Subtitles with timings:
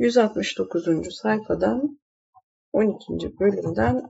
[0.00, 1.14] 169.
[1.22, 2.00] sayfadan
[2.72, 3.38] 12.
[3.40, 4.02] bölümden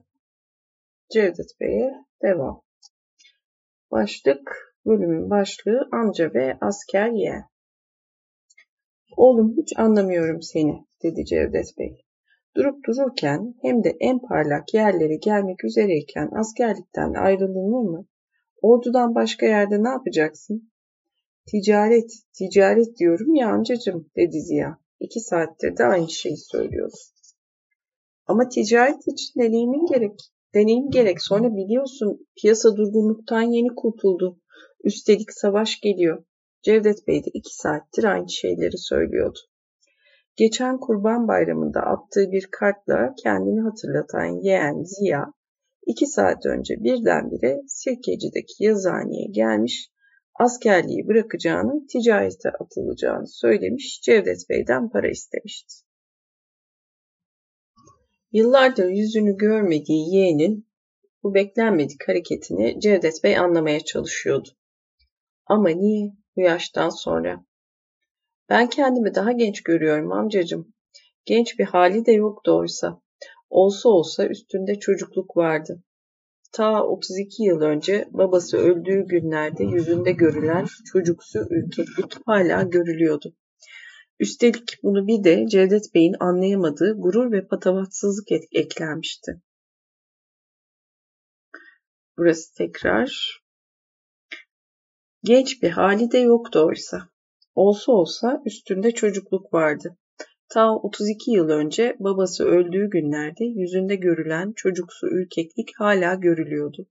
[1.13, 1.91] Cevdet Bey'e
[2.23, 2.63] devam.
[3.91, 7.45] Başlık, bölümün başlığı amca ve asker yeğen.
[9.17, 12.05] Oğlum hiç anlamıyorum seni, dedi Cevdet Bey.
[12.57, 18.07] Durup dururken hem de en parlak yerlere gelmek üzereyken askerlikten ayrılınır mı?
[18.63, 20.73] Ordudan başka yerde ne yapacaksın?
[21.47, 24.81] Ticaret, ticaret diyorum ya amcacım, dedi Ziya.
[25.01, 26.97] İki saattir de aynı şeyi söylüyordu.
[28.27, 30.21] Ama ticaret için deneyimin gerek.
[30.55, 31.23] Deneyim gerek.
[31.23, 34.41] Sonra biliyorsun piyasa durgunluktan yeni kurtuldu.
[34.85, 36.25] Üstelik savaş geliyor.
[36.63, 39.39] Cevdet Bey de iki saattir aynı şeyleri söylüyordu.
[40.37, 45.33] Geçen kurban bayramında attığı bir kartla kendini hatırlatan yeğen Ziya,
[45.87, 49.90] iki saat önce birdenbire Sirkeci'deki yazıhaneye gelmiş,
[50.41, 55.75] askerliği bırakacağını, ticarete atılacağını söylemiş, Cevdet Bey'den para istemişti.
[58.33, 60.69] Yıllardır yüzünü görmediği yeğenin
[61.23, 64.49] bu beklenmedik hareketini Cevdet Bey anlamaya çalışıyordu.
[65.47, 67.45] Ama niye bu yaştan sonra?
[68.49, 70.75] Ben kendimi daha genç görüyorum amcacım.
[71.25, 73.03] Genç bir hali de yoktu oysa.
[73.51, 75.83] Olsa olsa üstünde çocukluk vardı.
[76.53, 83.35] Ta 32 yıl önce babası öldüğü günlerde yüzünde görülen çocuksu ürkeklik hala görülüyordu.
[84.21, 89.43] Üstelik bunu bir de Cevdet Bey'in anlayamadığı gurur ve patavatsızlık eklenmişti.
[92.19, 93.41] Burası tekrar.
[95.25, 97.09] Genç bir hali de yoktu oysa.
[97.55, 99.97] Olsa olsa üstünde çocukluk vardı.
[100.53, 106.87] Ta 32 yıl önce babası öldüğü günlerde yüzünde görülen çocuksu ürkeklik hala görülüyordu.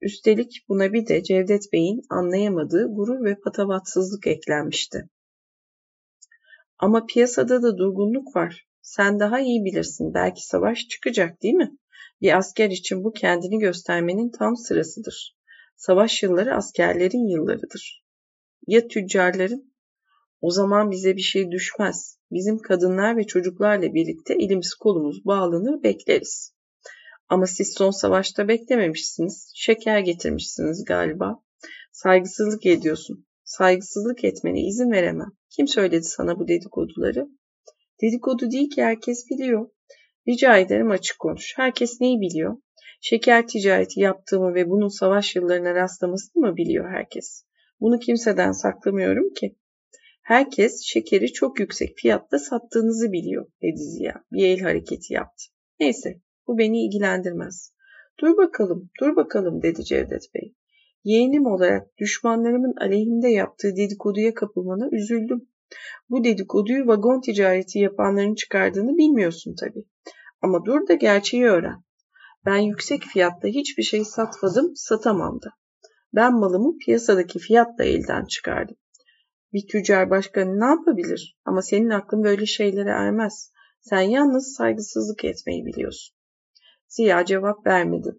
[0.00, 5.08] Üstelik buna bir de Cevdet Bey'in anlayamadığı gurur ve patavatsızlık eklenmişti.
[6.78, 8.66] Ama piyasada da durgunluk var.
[8.82, 10.14] Sen daha iyi bilirsin.
[10.14, 11.78] Belki savaş çıkacak değil mi?
[12.20, 15.36] Bir asker için bu kendini göstermenin tam sırasıdır.
[15.76, 18.04] Savaş yılları askerlerin yıllarıdır.
[18.66, 19.74] Ya tüccarların?
[20.40, 22.17] O zaman bize bir şey düşmez.
[22.30, 26.54] Bizim kadınlar ve çocuklarla birlikte elimiz kolumuz bağlanır bekleriz.
[27.28, 29.52] Ama siz son savaşta beklememişsiniz.
[29.54, 31.42] Şeker getirmişsiniz galiba.
[31.92, 33.26] Saygısızlık ediyorsun.
[33.44, 35.32] Saygısızlık etmene izin veremem.
[35.50, 37.28] Kim söyledi sana bu dedikoduları?
[38.02, 39.70] Dedikodu değil ki herkes biliyor.
[40.28, 41.52] Rica ederim açık konuş.
[41.56, 42.56] Herkes neyi biliyor?
[43.00, 47.44] Şeker ticareti yaptığımı ve bunun savaş yıllarına rastlamasını mı biliyor herkes?
[47.80, 49.56] Bunu kimseden saklamıyorum ki.
[50.28, 54.24] Herkes şekeri çok yüksek fiyatta sattığınızı biliyor, dedi Ziya.
[54.32, 55.44] Bir el hareketi yaptı.
[55.80, 57.74] Neyse, bu beni ilgilendirmez.
[58.20, 60.54] Dur bakalım, dur bakalım, dedi Cevdet Bey.
[61.04, 65.48] Yeğenim olarak düşmanlarımın aleyhimde yaptığı dedikoduya kapılmana üzüldüm.
[66.10, 69.84] Bu dedikoduyu vagon ticareti yapanların çıkardığını bilmiyorsun tabii.
[70.42, 71.84] Ama dur da gerçeği öğren.
[72.46, 75.50] Ben yüksek fiyatta hiçbir şey satmadım, satamam da.
[76.14, 78.76] Ben malımı piyasadaki fiyatla elden çıkardım.
[79.52, 81.38] Bir tüccar başka ne yapabilir?
[81.44, 83.52] Ama senin aklın böyle şeylere ermez.
[83.80, 86.16] Sen yalnız saygısızlık etmeyi biliyorsun.
[86.88, 88.18] Ziya cevap vermedi.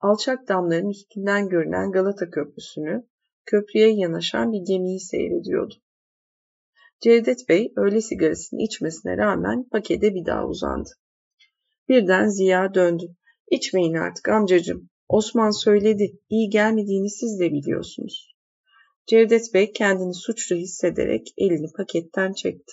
[0.00, 3.06] Alçak damların üstünden görünen Galata Köprüsü'nü,
[3.44, 5.74] köprüye yanaşan bir gemiyi seyrediyordu.
[7.00, 10.88] Cevdet Bey öğle sigarasını içmesine rağmen pakete bir daha uzandı.
[11.88, 13.04] Birden Ziya döndü.
[13.50, 14.88] İçmeyin artık amcacım.
[15.08, 16.18] Osman söyledi.
[16.28, 18.35] İyi gelmediğini siz de biliyorsunuz.
[19.06, 22.72] Cevdet Bey kendini suçlu hissederek elini paketten çekti.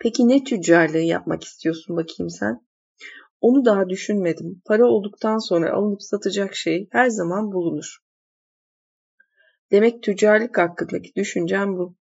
[0.00, 2.66] Peki ne tüccarlığı yapmak istiyorsun bakayım sen?
[3.40, 4.62] Onu daha düşünmedim.
[4.64, 7.98] Para olduktan sonra alınıp satacak şey her zaman bulunur.
[9.70, 11.96] Demek tüccarlık hakkındaki düşüncem bu.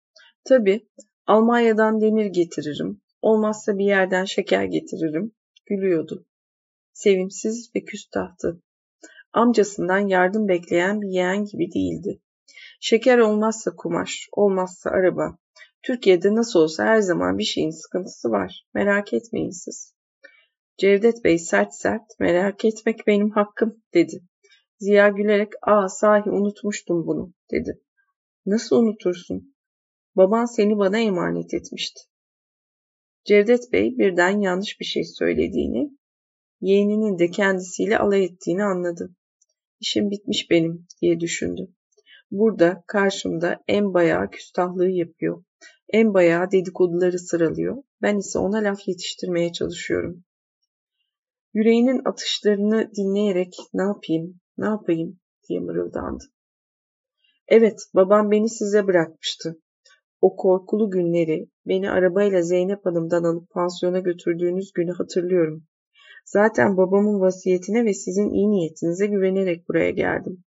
[0.43, 0.89] Tabii
[1.25, 3.01] Almanya'dan demir getiririm.
[3.21, 5.31] Olmazsa bir yerden şeker getiririm.
[5.66, 6.25] Gülüyordu.
[6.93, 8.61] Sevimsiz ve küstahtı.
[9.33, 12.21] Amcasından yardım bekleyen bir yeğen gibi değildi.
[12.79, 15.38] Şeker olmazsa kumaş, olmazsa araba.
[15.83, 18.66] Türkiye'de nasıl olsa her zaman bir şeyin sıkıntısı var.
[18.73, 19.93] Merak etmeyin siz.
[20.78, 24.22] Cevdet Bey sert sert, merak etmek benim hakkım, dedi.
[24.79, 27.81] Ziya gülerek, aa sahi unutmuştum bunu, dedi.
[28.46, 29.55] Nasıl unutursun?
[30.16, 32.02] Baban seni bana emanet etmişti.
[33.25, 35.97] Cevdet Bey birden yanlış bir şey söylediğini,
[36.61, 39.15] yeğeninin de kendisiyle alay ettiğini anladı.
[39.79, 41.67] İşim bitmiş benim diye düşündü.
[42.31, 45.43] Burada karşımda en bayağı küstahlığı yapıyor.
[45.89, 47.83] En bayağı dedikoduları sıralıyor.
[48.01, 50.23] Ben ise ona laf yetiştirmeye çalışıyorum.
[51.53, 55.19] Yüreğinin atışlarını dinleyerek ne yapayım, ne yapayım
[55.49, 56.23] diye mırıldandı.
[57.47, 59.61] Evet, babam beni size bırakmıştı.
[60.21, 65.67] O korkulu günleri, beni arabayla Zeynep Hanım'dan alıp pansiyona götürdüğünüz günü hatırlıyorum.
[66.28, 70.44] Zaten babamın vasiyetine ve sizin iyi niyetinize güvenerek buraya geldim.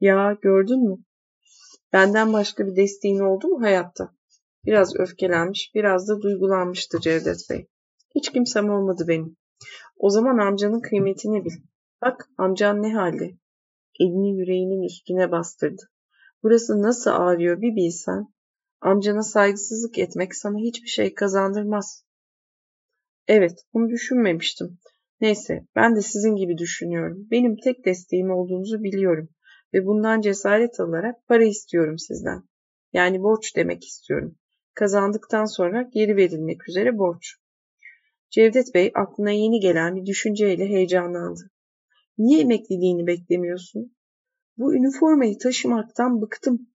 [0.00, 0.96] Ya gördün mü?
[1.92, 4.14] Benden başka bir desteğin oldu mu hayatta?
[4.64, 7.66] Biraz öfkelenmiş, biraz da duygulanmıştı Cevdet Bey.
[8.14, 9.36] Hiç kimsem olmadı benim.
[9.96, 11.54] O zaman amcanın kıymetini bil.
[12.02, 13.30] Bak amcan ne halde.
[14.00, 15.82] Elini yüreğinin üstüne bastırdı.
[16.42, 18.34] Burası nasıl ağrıyor bir bilsen.
[18.80, 22.04] Amcana saygısızlık etmek sana hiçbir şey kazandırmaz.
[23.28, 24.78] Evet, bunu düşünmemiştim.
[25.20, 27.28] Neyse, ben de sizin gibi düşünüyorum.
[27.30, 29.28] Benim tek desteğim olduğunuzu biliyorum
[29.74, 32.42] ve bundan cesaret alarak para istiyorum sizden.
[32.92, 34.38] Yani borç demek istiyorum.
[34.74, 37.36] Kazandıktan sonra geri verilmek üzere borç.
[38.30, 41.50] Cevdet Bey aklına yeni gelen bir düşünceyle heyecanlandı.
[42.18, 43.96] Niye emekliliğini beklemiyorsun?
[44.56, 46.68] Bu üniformayı taşımaktan bıktım.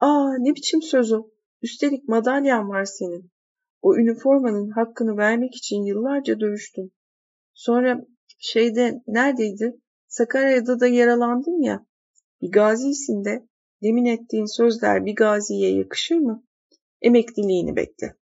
[0.00, 1.30] Aa ne biçim söz o?
[1.62, 3.30] Üstelik madalyan var senin.
[3.82, 6.92] O üniformanın hakkını vermek için yıllarca dövüştün.
[7.54, 8.06] Sonra
[8.38, 9.80] şeyde neredeydi?
[10.06, 11.86] Sakarya'da da yaralandın ya.
[12.40, 13.48] Bir gazisin de
[13.82, 16.44] demin ettiğin sözler bir gaziye yakışır mı?
[17.02, 18.16] Emekliliğini bekle.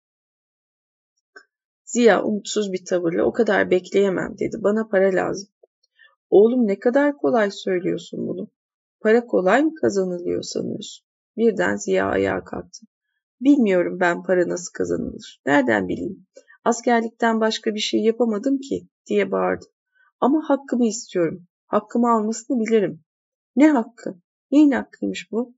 [1.86, 4.58] Ziya umutsuz bir tavırla o kadar bekleyemem dedi.
[4.64, 5.50] Bana para lazım.
[6.30, 8.48] Oğlum ne kadar kolay söylüyorsun bunu.
[9.00, 11.06] Para kolay mı kazanılıyor sanıyorsun?
[11.38, 12.86] Birden Ziya ayağa kalktı.
[13.42, 15.42] Bilmiyorum ben para nasıl kazanılır.
[15.46, 16.28] Nereden bileyim?
[16.64, 19.66] Askerlikten başka bir şey yapamadım ki diye bağırdı.
[20.20, 21.48] Ama hakkımı istiyorum.
[21.68, 23.04] Hakkımı almasını bilirim.
[23.56, 24.22] Ne hakkı?
[24.52, 25.56] Neyin hakkıymış bu?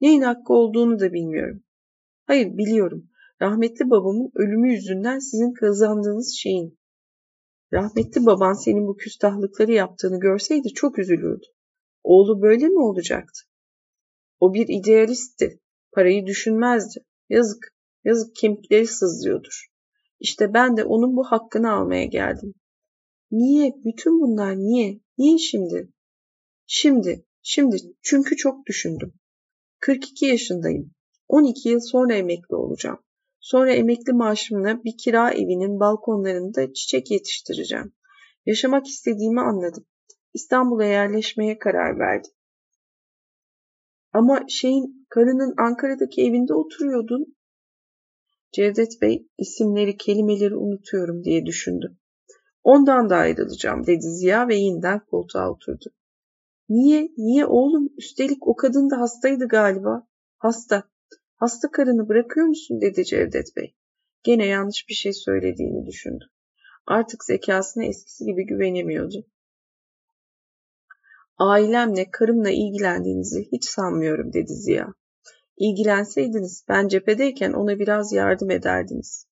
[0.00, 1.62] Neyin hakkı olduğunu da bilmiyorum.
[2.26, 3.10] Hayır biliyorum.
[3.42, 6.78] Rahmetli babamın ölümü yüzünden sizin kazandığınız şeyin.
[7.72, 11.46] Rahmetli baban senin bu küstahlıkları yaptığını görseydi çok üzülürdü.
[12.02, 13.40] Oğlu böyle mi olacaktı?
[14.40, 15.60] O bir idealistti.
[15.92, 17.04] Parayı düşünmezdi.
[17.28, 17.74] Yazık,
[18.04, 19.73] yazık kemikleri sızlıyordur.
[20.24, 22.54] İşte ben de onun bu hakkını almaya geldim.
[23.30, 23.74] Niye?
[23.84, 25.00] Bütün bunlar niye?
[25.18, 25.92] Niye şimdi?
[26.66, 29.14] Şimdi, şimdi çünkü çok düşündüm.
[29.80, 30.90] 42 yaşındayım.
[31.28, 32.98] 12 yıl sonra emekli olacağım.
[33.40, 37.92] Sonra emekli maaşımla bir kira evinin balkonlarında çiçek yetiştireceğim.
[38.46, 39.86] Yaşamak istediğimi anladım.
[40.34, 42.32] İstanbul'a yerleşmeye karar verdim.
[44.12, 47.36] Ama şeyin karının Ankara'daki evinde oturuyordun.
[48.54, 51.96] Cevdet Bey isimleri kelimeleri unutuyorum diye düşündü.
[52.62, 55.84] Ondan da ayrılacağım dedi Ziya ve yeniden koltuğa oturdu.
[56.68, 57.08] Niye?
[57.16, 57.88] Niye oğlum?
[57.96, 60.06] Üstelik o kadın da hastaydı galiba.
[60.38, 60.84] Hasta.
[61.34, 62.80] Hasta karını bırakıyor musun?
[62.80, 63.74] dedi Cevdet Bey.
[64.22, 66.24] Gene yanlış bir şey söylediğini düşündü.
[66.86, 69.26] Artık zekasına eskisi gibi güvenemiyordu.
[71.38, 74.94] Ailemle, karımla ilgilendiğinizi hiç sanmıyorum dedi Ziya.
[75.56, 79.26] İlgilenseydiniz ben cephedeyken ona biraz yardım ederdiniz.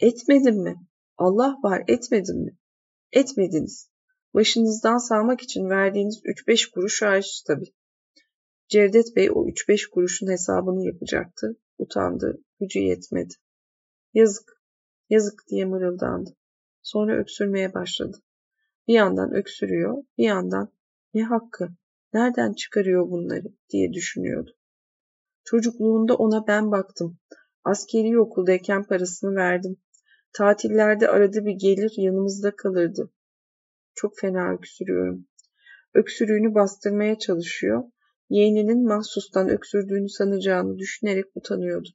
[0.00, 0.76] Etmedim mi?
[1.16, 2.58] Allah var etmedim mi?
[3.12, 3.90] Etmediniz.
[4.34, 7.74] Başınızdan salmak için verdiğiniz 3-5 kuruş hariç tabii.
[8.68, 11.56] Cevdet Bey o 3-5 kuruşun hesabını yapacaktı.
[11.78, 13.34] Utandı, gücü yetmedi.
[14.14, 14.62] Yazık,
[15.10, 16.36] yazık diye mırıldandı.
[16.82, 18.16] Sonra öksürmeye başladı.
[18.88, 20.72] Bir yandan öksürüyor, bir yandan
[21.14, 21.68] ne hakkı,
[22.14, 24.57] nereden çıkarıyor bunları diye düşünüyordu.
[25.50, 27.18] Çocukluğunda ona ben baktım.
[27.64, 29.76] Askeri okuldayken parasını verdim.
[30.32, 33.10] Tatillerde arada bir gelir yanımızda kalırdı.
[33.94, 35.26] Çok fena öksürüyorum.
[35.94, 37.84] Öksürüğünü bastırmaya çalışıyor.
[38.28, 41.88] Yeğeninin mahsustan öksürdüğünü sanacağını düşünerek utanıyordu.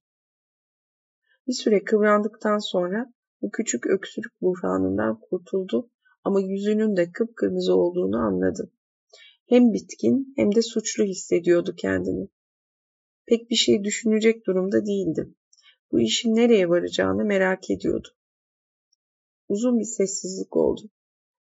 [1.47, 5.89] Bir süre kıvrandıktan sonra bu küçük öksürük buhranından kurtuldu
[6.23, 8.71] ama yüzünün de kıpkırmızı olduğunu anladı.
[9.49, 12.29] Hem bitkin hem de suçlu hissediyordu kendini.
[13.25, 15.33] Pek bir şey düşünecek durumda değildi.
[15.91, 18.07] Bu işin nereye varacağını merak ediyordu.
[19.47, 20.81] Uzun bir sessizlik oldu.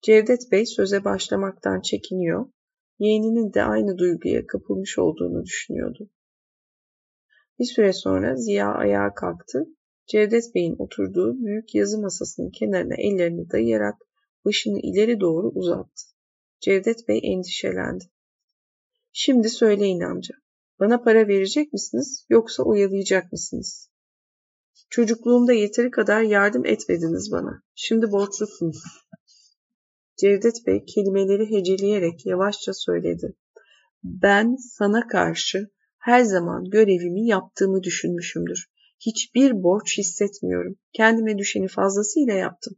[0.02, 2.46] Cevdet Bey söze başlamaktan çekiniyor,
[3.00, 6.10] yeğeninin de aynı duyguya kapılmış olduğunu düşünüyordu.
[7.60, 9.66] Bir süre sonra Ziya ayağa kalktı.
[10.08, 13.96] Cevdet Bey'in oturduğu büyük yazı masasının kenarına ellerini dayayarak
[14.46, 16.04] başını ileri doğru uzattı.
[16.60, 18.04] Cevdet Bey endişelendi.
[19.14, 20.36] Şimdi söyleyin amca.
[20.82, 23.90] Bana para verecek misiniz yoksa oyalayacak mısınız?
[24.90, 27.64] Çocukluğumda yeteri kadar yardım etmediniz bana.
[27.76, 28.84] Şimdi borçlusunuz.
[30.18, 33.36] Cevdet Bey kelimeleri heceleyerek yavaşça söyledi.
[34.04, 38.70] Ben sana karşı her zaman görevimi yaptığımı düşünmüşümdür.
[39.00, 40.76] Hiçbir borç hissetmiyorum.
[40.94, 42.74] Kendime düşeni fazlasıyla yaptım.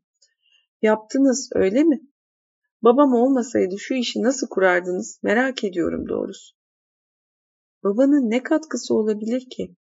[0.81, 2.01] Yaptınız öyle mi?
[2.81, 6.62] Babam olmasaydı şu işi nasıl kurardınız merak ediyorum doğrusu.
[7.83, 9.75] Babanın ne katkısı olabilir ki?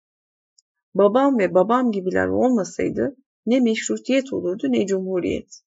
[0.96, 3.16] Babam ve babam gibiler olmasaydı
[3.46, 5.62] ne meşrutiyet olurdu ne cumhuriyet.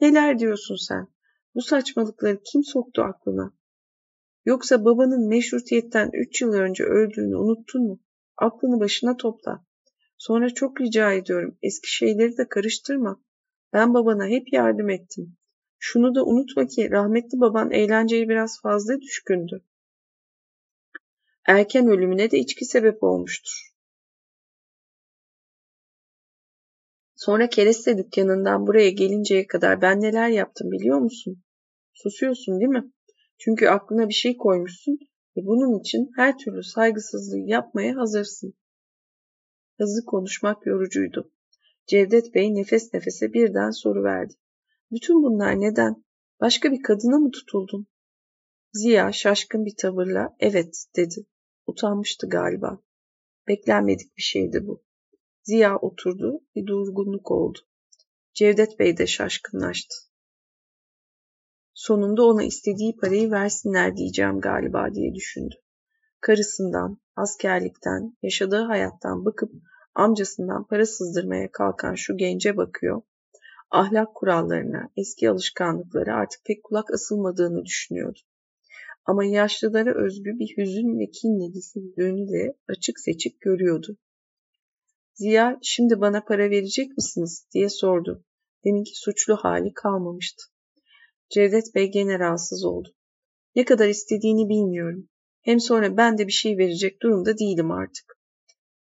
[0.00, 1.08] Neler diyorsun sen?
[1.54, 3.52] Bu saçmalıkları kim soktu aklına?
[4.44, 8.00] Yoksa babanın meşrutiyetten üç yıl önce öldüğünü unuttun mu?
[8.36, 9.64] Aklını başına topla.
[10.18, 13.22] Sonra çok rica ediyorum eski şeyleri de karıştırma.
[13.72, 15.36] Ben babana hep yardım ettim.
[15.78, 19.62] Şunu da unutma ki rahmetli baban eğlenceye biraz fazla düşkündü.
[21.46, 23.74] Erken ölümüne de içki sebep olmuştur.
[27.14, 31.42] Sonra kereste dükkanından buraya gelinceye kadar ben neler yaptım biliyor musun?
[31.94, 32.92] Susuyorsun değil mi?
[33.38, 34.98] Çünkü aklına bir şey koymuşsun
[35.36, 38.54] ve bunun için her türlü saygısızlığı yapmaya hazırsın.
[39.78, 41.32] Hızlı konuşmak yorucuydu.
[41.86, 44.34] Cevdet Bey nefes nefese birden soru verdi.
[44.90, 46.04] Bütün bunlar neden?
[46.40, 47.86] Başka bir kadına mı tutuldun?
[48.72, 51.26] Ziya şaşkın bir tavırla evet dedi.
[51.66, 52.78] Utanmıştı galiba.
[53.48, 54.84] Beklenmedik bir şeydi bu.
[55.42, 57.58] Ziya oturdu, bir durgunluk oldu.
[58.34, 59.94] Cevdet Bey de şaşkınlaştı.
[61.74, 65.54] Sonunda ona istediği parayı versinler diyeceğim galiba diye düşündü.
[66.20, 69.52] Karısından, askerlikten, yaşadığı hayattan bıkıp
[69.94, 73.02] amcasından para sızdırmaya kalkan şu gence bakıyor.
[73.70, 78.18] Ahlak kurallarına, eski alışkanlıkları artık pek kulak asılmadığını düşünüyordu.
[79.06, 83.96] Ama yaşlılara özgü bir hüzün ve kinle düşündüğünü de açık seçik görüyordu.
[85.14, 88.24] Ziya şimdi bana para verecek misiniz diye sordu.
[88.64, 90.44] Deminki suçlu hali kalmamıştı.
[91.30, 92.94] Cevdet Bey gene rahatsız oldu.
[93.56, 95.08] Ne kadar istediğini bilmiyorum.
[95.42, 98.18] Hem sonra ben de bir şey verecek durumda değilim artık.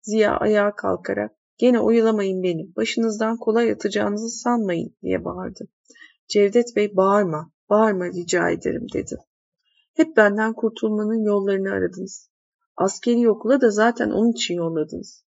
[0.02, 5.68] Ziya ayağa kalkarak gene oyalamayın beni, başınızdan kolay atacağınızı sanmayın diye bağırdı.
[6.28, 9.16] Cevdet Bey bağırma, bağırma rica ederim dedi.
[9.96, 12.30] Hep benden kurtulmanın yollarını aradınız.
[12.76, 15.24] Askeri okula da zaten onun için yolladınız.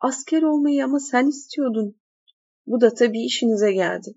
[0.00, 2.00] Asker olmayı ama sen istiyordun.
[2.66, 4.14] Bu da tabii işinize geldi.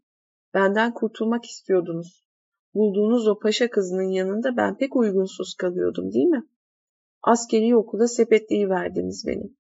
[0.53, 2.25] Benden kurtulmak istiyordunuz.
[2.73, 6.47] Bulduğunuz o paşa kızının yanında ben pek uygunsuz kalıyordum değil mi?
[7.23, 8.07] Askeri okula
[8.69, 9.55] verdiniz beni.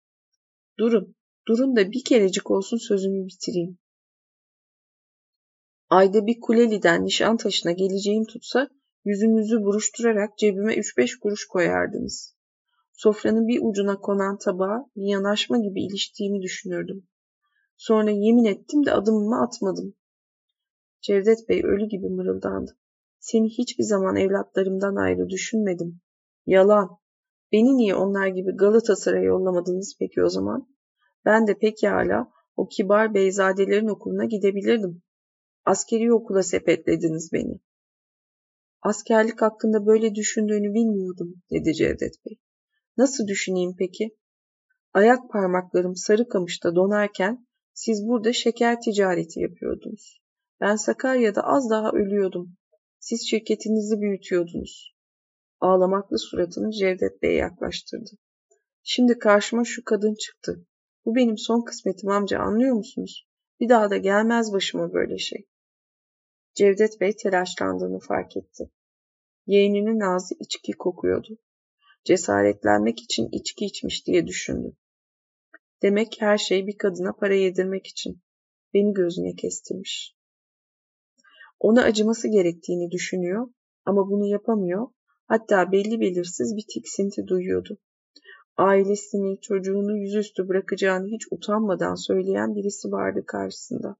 [0.78, 1.14] Durun,
[1.48, 3.78] durun da bir kerecik olsun sözümü bitireyim.
[5.90, 7.04] Ayda bir Kuleli'den
[7.36, 8.68] taşına geleceğim tutsa
[9.04, 12.36] yüzünüzü buruşturarak cebime 3-5 kuruş koyardınız.
[12.92, 17.08] Sofranın bir ucuna konan tabağa bir yanaşma gibi iliştiğimi düşünürdüm.
[17.76, 19.94] Sonra yemin ettim de adımımı atmadım.
[21.00, 22.78] Cevdet Bey ölü gibi mırıldandı.
[23.18, 26.00] Seni hiçbir zaman evlatlarımdan ayrı düşünmedim.
[26.46, 26.98] Yalan.
[27.52, 30.68] Beni niye onlar gibi Galatasaray'a yollamadınız peki o zaman?
[31.24, 35.02] Ben de pekala o kibar beyzadelerin okuluna gidebilirdim.
[35.64, 37.60] Askeri okula sepetlediniz beni.
[38.82, 42.38] Askerlik hakkında böyle düşündüğünü bilmiyordum, dedi Cevdet Bey.
[42.96, 44.16] Nasıl düşüneyim peki?
[44.94, 50.22] Ayak parmaklarım sarı kamışta donarken siz burada şeker ticareti yapıyordunuz.
[50.60, 52.56] Ben Sakarya'da az daha ölüyordum.
[52.98, 54.94] Siz şirketinizi büyütüyordunuz.
[55.60, 58.10] Ağlamaklı suratını Cevdet Bey'e yaklaştırdı.
[58.82, 60.66] Şimdi karşıma şu kadın çıktı.
[61.04, 63.26] Bu benim son kısmetim amca anlıyor musunuz?
[63.60, 65.46] Bir daha da gelmez başıma böyle şey.
[66.54, 68.70] Cevdet Bey telaşlandığını fark etti.
[69.46, 71.38] Yeğeninin ağzı içki kokuyordu.
[72.04, 74.76] Cesaretlenmek için içki içmiş diye düşündü.
[75.82, 78.22] Demek her şey bir kadına para yedirmek için.
[78.74, 80.16] Beni gözüne kestirmiş.
[81.60, 83.48] Ona acıması gerektiğini düşünüyor
[83.84, 84.88] ama bunu yapamıyor.
[85.26, 87.78] Hatta belli belirsiz bir tiksinti duyuyordu.
[88.56, 93.96] Ailesini, çocuğunu yüzüstü bırakacağını hiç utanmadan söyleyen birisi vardı karşısında.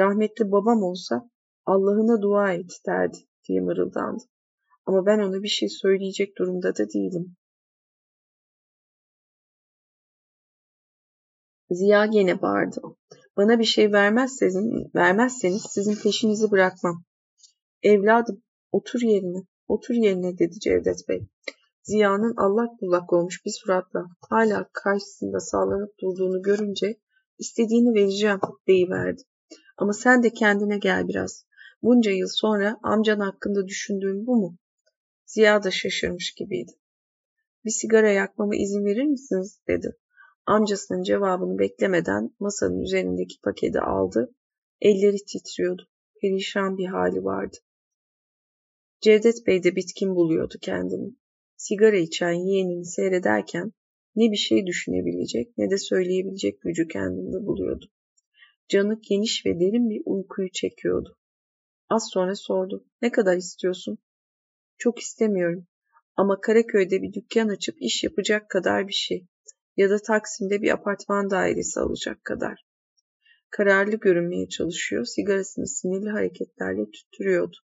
[0.00, 1.30] Rahmetli babam olsa
[1.66, 4.24] Allah'ına dua et derdi diye mırıldandı.
[4.86, 7.36] Ama ben ona bir şey söyleyecek durumda da değilim.
[11.70, 12.80] Ziya gene bağırdı.
[13.36, 17.04] Bana bir şey vermezseniz, vermezseniz sizin peşinizi bırakmam.
[17.82, 21.28] Evladım otur yerine, otur yerine dedi Cevdet Bey.
[21.82, 27.00] Ziya'nın allak bullak olmuş bir suratla hala karşısında sallanıp durduğunu görünce
[27.38, 29.22] istediğini vereceğim deyiverdi.
[29.76, 31.46] Ama sen de kendine gel biraz.
[31.82, 34.58] Bunca yıl sonra amcan hakkında düşündüğün bu mu?
[35.26, 36.72] Ziya da şaşırmış gibiydi.
[37.64, 39.60] Bir sigara yakmama izin verir misiniz?
[39.68, 39.96] dedi.
[40.46, 44.34] Amcasının cevabını beklemeden masanın üzerindeki paketi aldı.
[44.80, 45.88] Elleri titriyordu.
[46.20, 47.56] Perişan bir hali vardı.
[49.00, 51.16] Cevdet Bey de bitkin buluyordu kendini.
[51.56, 53.72] Sigara içen yeğenini seyrederken
[54.16, 57.90] ne bir şey düşünebilecek ne de söyleyebilecek gücü kendinde buluyordu.
[58.68, 61.16] Canı geniş ve derin bir uykuyu çekiyordu.
[61.88, 62.86] Az sonra sordu.
[63.02, 63.98] Ne kadar istiyorsun?
[64.78, 65.66] Çok istemiyorum.
[66.16, 69.26] Ama Karaköy'de bir dükkan açıp iş yapacak kadar bir şey.
[69.76, 72.66] ya da Taksim'de bir apartman dairesi alacak kadar.
[73.50, 77.56] Kararlı görünmeye çalışıyor, sigarasını sinirli hareketlerle tüttürüyordu.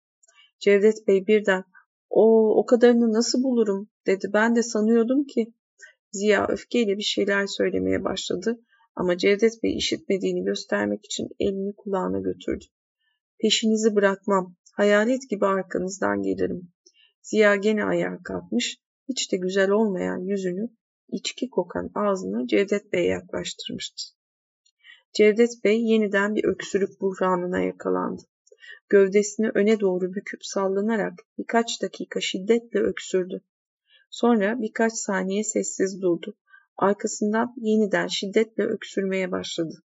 [0.59, 1.63] Cevdet Bey birden
[2.09, 4.27] o o kadarını nasıl bulurum dedi.
[4.33, 5.53] Ben de sanıyordum ki
[6.11, 8.59] Ziya öfkeyle bir şeyler söylemeye başladı
[8.95, 12.65] ama Cevdet Bey işitmediğini göstermek için elini kulağına götürdü.
[13.41, 16.71] Peşinizi bırakmam, hayalet gibi arkanızdan gelirim.
[17.21, 18.77] Ziya gene ayağa kalkmış,
[19.09, 20.69] hiç de güzel olmayan yüzünü
[21.11, 24.03] içki kokan ağzına Cevdet Bey'e yaklaştırmıştı.
[25.13, 28.21] Cevdet Bey yeniden bir öksürük buhranına yakalandı.
[28.89, 33.41] Gövdesini öne doğru büküp sallanarak birkaç dakika şiddetle öksürdü.
[34.09, 36.37] Sonra birkaç saniye sessiz durdu.
[36.77, 39.83] Arkasından yeniden şiddetle öksürmeye başladı.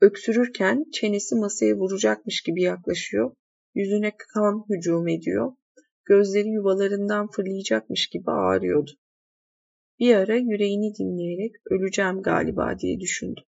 [0.00, 3.36] Öksürürken çenesi masaya vuracakmış gibi yaklaşıyor,
[3.74, 5.52] yüzüne kan hücum ediyor,
[6.04, 8.90] gözleri yuvalarından fırlayacakmış gibi ağrıyordu.
[9.98, 13.40] Bir ara yüreğini dinleyerek öleceğim galiba diye düşündü.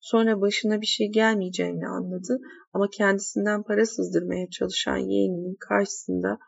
[0.00, 2.38] Sonra başına bir şey gelmeyeceğini anladı
[2.72, 6.38] ama kendisinden para sızdırmaya çalışan yeğeninin karşısında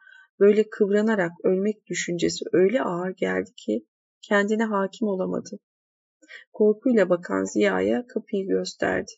[0.41, 3.87] böyle kıvranarak ölmek düşüncesi öyle ağır geldi ki
[4.23, 5.59] kendine hakim olamadı.
[6.53, 9.13] Korkuyla bakan Ziya'ya kapıyı gösterdi.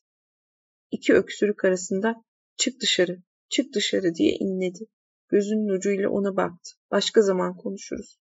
[0.91, 2.25] İki öksürük arasında
[2.57, 4.87] çık dışarı, çık dışarı diye inledi.
[5.29, 6.71] Gözünün ucuyla ona baktı.
[6.91, 8.19] Başka zaman konuşuruz.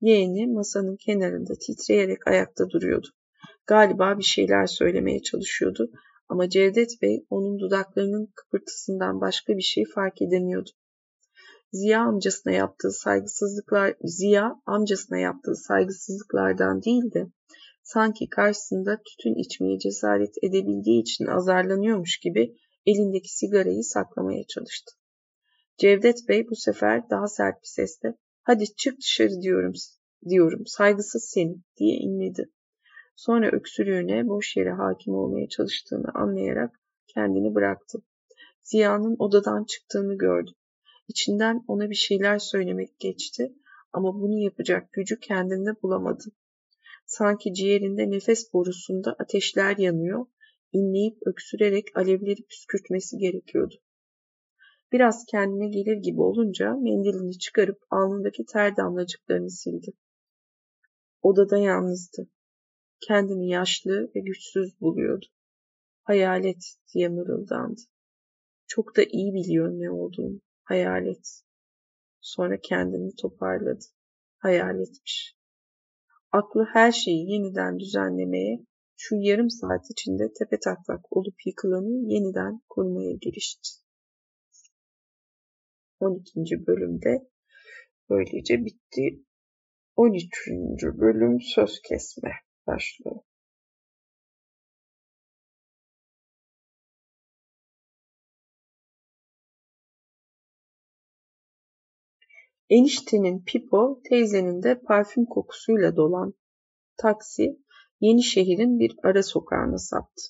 [0.00, 3.08] Yeğeni masanın kenarında titreyerek ayakta duruyordu.
[3.66, 5.90] Galiba bir şeyler söylemeye çalışıyordu
[6.28, 10.70] ama Cevdet Bey onun dudaklarının kıpırtısından başka bir şey fark edemiyordu.
[11.76, 17.26] Ziya amcasına yaptığı saygısızlıklar Ziya amcasına yaptığı saygısızlıklardan değil de
[17.82, 22.56] sanki karşısında tütün içmeye cesaret edebildiği için azarlanıyormuş gibi
[22.86, 24.92] elindeki sigarayı saklamaya çalıştı.
[25.78, 29.72] Cevdet Bey bu sefer daha sert bir sesle hadi çık dışarı diyorum
[30.28, 32.50] diyorum saygısız seni diye inledi.
[33.16, 37.98] Sonra öksürüğüne boş yere hakim olmaya çalıştığını anlayarak kendini bıraktı.
[38.62, 40.50] Ziya'nın odadan çıktığını gördü.
[41.08, 43.52] İçinden ona bir şeyler söylemek geçti
[43.92, 46.24] ama bunu yapacak gücü kendinde bulamadı.
[47.06, 50.26] Sanki ciğerinde nefes borusunda ateşler yanıyor,
[50.72, 53.74] inleyip öksürerek alevleri püskürtmesi gerekiyordu.
[54.92, 59.92] Biraz kendine gelir gibi olunca mendilini çıkarıp alnındaki ter damlacıklarını sildi.
[61.22, 62.28] Odada yalnızdı.
[63.00, 65.26] Kendini yaşlı ve güçsüz buluyordu.
[66.02, 66.64] Hayalet
[66.94, 67.80] diye mırıldandı.
[68.66, 70.40] Çok da iyi biliyor ne olduğunu.
[70.66, 71.42] Hayalet.
[72.20, 73.84] Sonra kendini toparladı.
[74.38, 75.36] Hayaletmiş.
[76.32, 83.12] Aklı her şeyi yeniden düzenlemeye, şu yarım saat içinde tepe taklak olup yıkılanı yeniden kurmaya
[83.20, 83.68] girişti.
[86.00, 86.66] 12.
[86.66, 87.28] bölümde
[88.10, 89.24] böylece bitti.
[89.96, 90.26] 13.
[90.82, 92.30] bölüm söz kesme
[92.66, 93.20] başlıyor.
[102.70, 106.34] Eniştenin pipo, teyzenin de parfüm kokusuyla dolan
[106.96, 107.58] taksi
[108.00, 110.22] yeni şehrin bir ara sokağına saptı.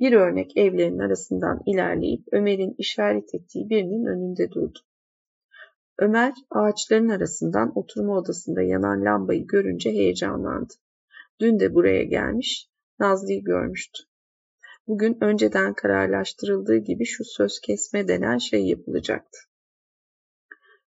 [0.00, 4.78] Bir örnek evlerin arasından ilerleyip Ömer'in işaret ettiği birinin önünde durdu.
[5.98, 10.74] Ömer ağaçların arasından oturma odasında yanan lambayı görünce heyecanlandı.
[11.40, 14.02] Dün de buraya gelmiş, Nazlı'yı görmüştü.
[14.86, 19.38] Bugün önceden kararlaştırıldığı gibi şu söz kesme denen şey yapılacaktı.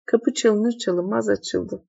[0.07, 1.85] Kapı çalınır çalınmaz açıldı.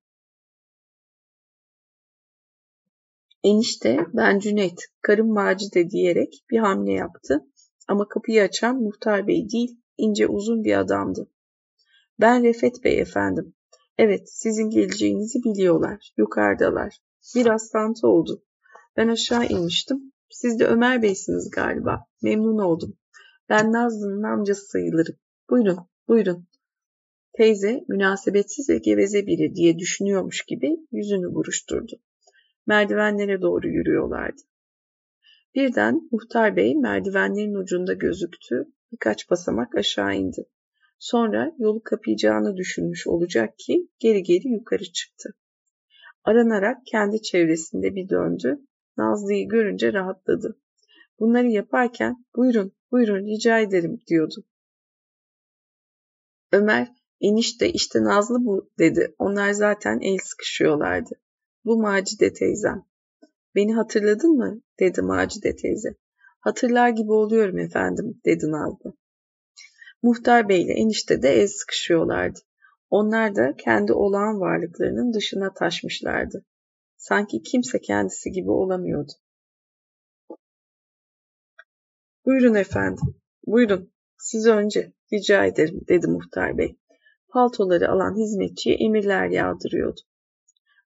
[3.44, 7.46] Enişte ben Cüneyt, karım Macide diyerek bir hamle yaptı
[7.88, 11.30] ama kapıyı açan muhtar bey değil, ince uzun bir adamdı.
[12.20, 13.54] Ben Refet Bey efendim.
[13.98, 16.12] Evet, sizin geleceğinizi biliyorlar.
[16.16, 16.98] Yukarıdalar.
[17.34, 18.44] Bir rastlantı oldu.
[18.96, 20.12] Ben aşağı inmiştim.
[20.30, 22.04] Siz de Ömer Bey'siniz galiba.
[22.22, 22.96] Memnun oldum.
[23.48, 25.16] Ben Nazlı'nın amcası sayılırım.
[25.50, 25.78] Buyurun,
[26.08, 26.48] buyurun.
[27.38, 32.00] Teyze münasebetsiz ve geveze biri diye düşünüyormuş gibi yüzünü buruşturdu.
[32.66, 34.42] Merdivenlere doğru yürüyorlardı.
[35.54, 38.64] Birden muhtar bey merdivenlerin ucunda gözüktü.
[38.92, 40.46] Birkaç basamak aşağı indi.
[40.98, 45.34] Sonra yolu kapayacağını düşünmüş olacak ki geri geri yukarı çıktı.
[46.24, 48.58] Aranarak kendi çevresinde bir döndü.
[48.96, 50.60] Nazlı'yı görünce rahatladı.
[51.18, 54.44] Bunları yaparken buyurun buyurun rica ederim diyordu.
[56.52, 59.14] Ömer enişte işte Nazlı bu dedi.
[59.18, 61.10] Onlar zaten el sıkışıyorlardı.
[61.64, 62.84] Bu Macide teyzem.
[63.54, 64.60] Beni hatırladın mı?
[64.80, 65.88] dedi Macide teyze.
[66.40, 68.94] Hatırlar gibi oluyorum efendim dedi Nazlı.
[70.02, 72.38] Muhtar Bey ile enişte de el sıkışıyorlardı.
[72.90, 76.44] Onlar da kendi olağan varlıklarının dışına taşmışlardı.
[76.96, 79.12] Sanki kimse kendisi gibi olamıyordu.
[82.24, 83.14] Buyurun efendim,
[83.46, 83.92] buyurun.
[84.18, 86.78] Siz önce, rica ederim, dedi muhtar bey.
[87.28, 90.00] Paltoları alan hizmetçiye emirler yağdırıyordu.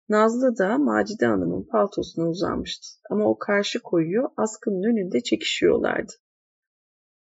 [0.09, 2.87] Nazlı da Macide Hanım'ın paltosuna uzanmıştı.
[3.11, 6.13] Ama o karşı koyuyor, askının önünde çekişiyorlardı.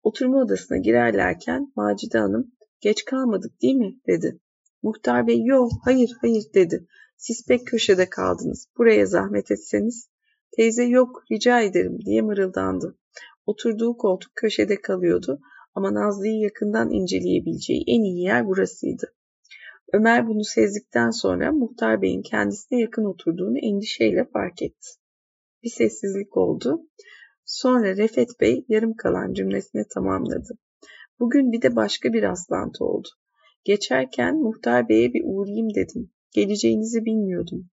[0.02, 4.00] Oturma odasına girerlerken Macide Hanım, geç kalmadık değil mi?
[4.07, 4.40] dedi.
[4.83, 6.87] Muhtar Bey, yok, hayır, hayır dedi.
[7.16, 8.68] Siz pek köşede kaldınız.
[8.79, 10.09] Buraya zahmet etseniz.
[10.57, 12.98] Teyze yok, rica ederim diye mırıldandı.
[13.46, 15.40] Oturduğu koltuk köşede kalıyordu
[15.76, 19.14] ama Nazlı'yı yakından inceleyebileceği en iyi yer burasıydı.
[19.92, 24.88] Ömer bunu sezdikten sonra Muhtar Bey'in kendisine yakın oturduğunu endişeyle fark etti.
[25.62, 26.80] Bir sessizlik oldu.
[27.44, 30.58] Sonra Refet Bey yarım kalan cümlesini tamamladı.
[31.20, 33.08] Bugün bir de başka bir rastlantı oldu.
[33.64, 36.10] Geçerken Muhtar Bey'e bir uğrayayım dedim.
[36.32, 37.70] Geleceğinizi bilmiyordum.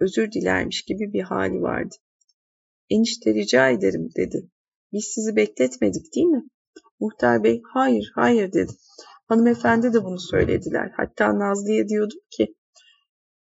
[0.00, 1.94] Özür dilermiş gibi bir hali vardı.
[2.90, 4.50] Enişte rica ederim dedi.
[4.92, 6.48] Biz sizi bekletmedik değil mi?
[7.00, 8.72] Muhtar Bey hayır hayır dedi.
[9.28, 10.92] Hanımefendi de bunu söylediler.
[10.96, 12.54] Hatta Nazlı'ya diyordum ki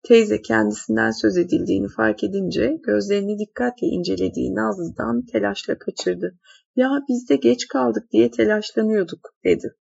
[0.04, 6.40] teyze kendisinden söz edildiğini fark edince gözlerini dikkatle incelediği Nazlı'dan telaşla kaçırdı.
[6.76, 9.76] Ya biz de geç kaldık diye telaşlanıyorduk dedi.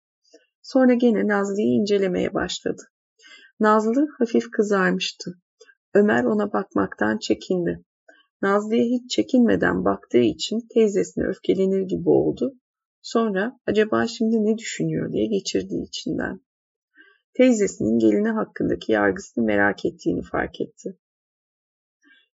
[0.61, 2.81] Sonra gene Nazlı'yı incelemeye başladı.
[3.59, 5.31] Nazlı hafif kızarmıştı.
[5.93, 7.85] Ömer ona bakmaktan çekindi.
[8.41, 12.53] Nazlı'ya hiç çekinmeden baktığı için teyzesine öfkelenir gibi oldu.
[13.05, 16.39] Sonra acaba şimdi ne düşünüyor diye geçirdi içinden.
[17.33, 20.97] Teyzesinin gelini hakkındaki yargısını merak ettiğini fark etti.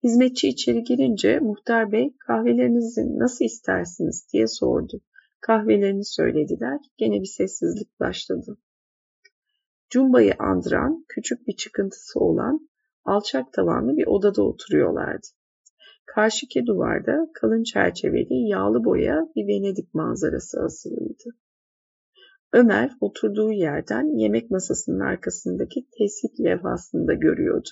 [0.03, 5.01] Hizmetçi içeri girince muhtar bey kahvelerinizi nasıl istersiniz diye sordu.
[5.41, 6.79] Kahvelerini söylediler.
[6.97, 8.59] Gene bir sessizlik başladı.
[9.91, 12.69] Cumba'yı andıran küçük bir çıkıntısı olan
[13.05, 15.27] alçak tavanlı bir odada oturuyorlardı.
[16.15, 21.25] Karşıki duvarda kalın çerçeveli yağlı boya bir Venedik manzarası asılıydı.
[22.53, 27.69] Ömer oturduğu yerden yemek masasının arkasındaki tespit levhasını da görüyordu.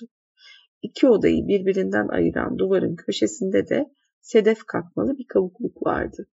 [0.81, 3.85] İki odayı birbirinden ayıran duvarın köşesinde de
[4.21, 6.27] sedef kakmalı bir kavukluk vardı.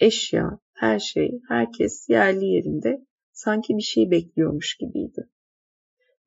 [0.00, 5.28] Eşya, her şey, herkes yerli yerinde sanki bir şey bekliyormuş gibiydi.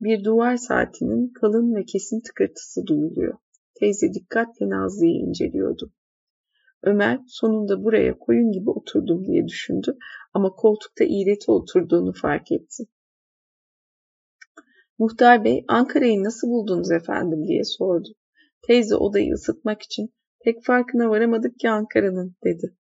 [0.01, 3.37] Bir duvar saatinin kalın ve kesin tıkırtısı duyuluyor.
[3.79, 5.93] Teyze dikkatle Nazlı'yı inceliyordu.
[6.83, 9.97] Ömer sonunda buraya koyun gibi oturdum diye düşündü
[10.33, 12.83] ama koltukta iğreti oturduğunu fark etti.
[14.97, 18.09] Muhtar Bey, Ankara'yı nasıl buldunuz efendim diye sordu.
[18.61, 20.13] Teyze odayı ısıtmak için
[20.43, 22.75] pek farkına varamadık ki Ankara'nın dedi.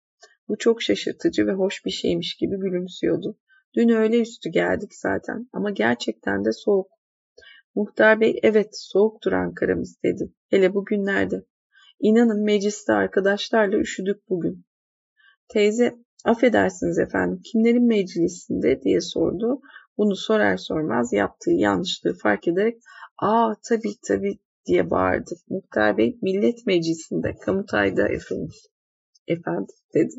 [0.47, 3.38] Bu çok şaşırtıcı ve hoş bir şeymiş gibi gülümsüyordu.
[3.75, 6.94] Dün öğle üstü geldik zaten ama gerçekten de soğuk.
[7.75, 10.33] Muhtar Bey evet soğuktur Ankara'mız dedi.
[10.49, 11.45] Hele bugünlerde.
[11.99, 14.65] İnanın mecliste arkadaşlarla üşüdük bugün.
[15.47, 19.61] Teyze affedersiniz efendim kimlerin meclisinde diye sordu.
[19.97, 22.77] Bunu sorar sormaz yaptığı yanlışlığı fark ederek
[23.17, 25.35] aa tabii tabii diye bağırdı.
[25.49, 28.49] Muhtar Bey millet meclisinde Kamutay'da efendim.
[29.27, 30.15] Efendim dedi.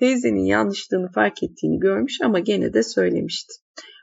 [0.00, 3.54] Teyzenin yanlışlığını fark ettiğini görmüş ama gene de söylemişti.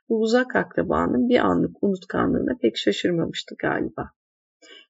[0.10, 4.12] Bu uzak akrabanın bir anlık unutkanlığına pek şaşırmamıştı galiba.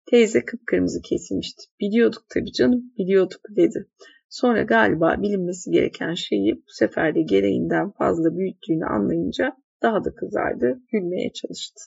[0.06, 1.64] Teyze kıpkırmızı kesilmişti.
[1.80, 3.88] Biliyorduk tabii canım, biliyorduk dedi.
[4.30, 10.80] Sonra galiba bilinmesi gereken şeyi bu sefer de gereğinden fazla büyüttüğünü anlayınca daha da kızardı,
[10.92, 11.84] gülmeye çalıştı.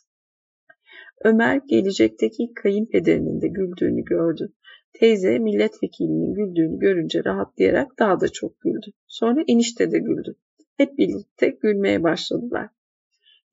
[1.25, 4.53] Ömer gelecekteki kayınpederinin de güldüğünü gördü.
[4.93, 8.91] Teyze milletvekilinin güldüğünü görünce rahatlayarak daha da çok güldü.
[9.07, 10.37] Sonra enişte de güldü.
[10.77, 12.69] Hep birlikte gülmeye başladılar.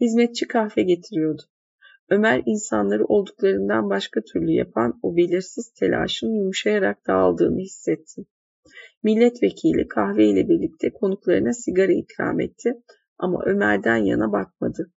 [0.01, 1.41] Hizmetçi kahve getiriyordu.
[2.10, 8.25] Ömer insanları olduklarından başka türlü yapan o belirsiz telaşın yumuşayarak dağıldığını hissetti.
[9.03, 12.73] Milletvekili kahve ile birlikte konuklarına sigara ikram etti
[13.17, 14.91] ama Ömer'den yana bakmadı.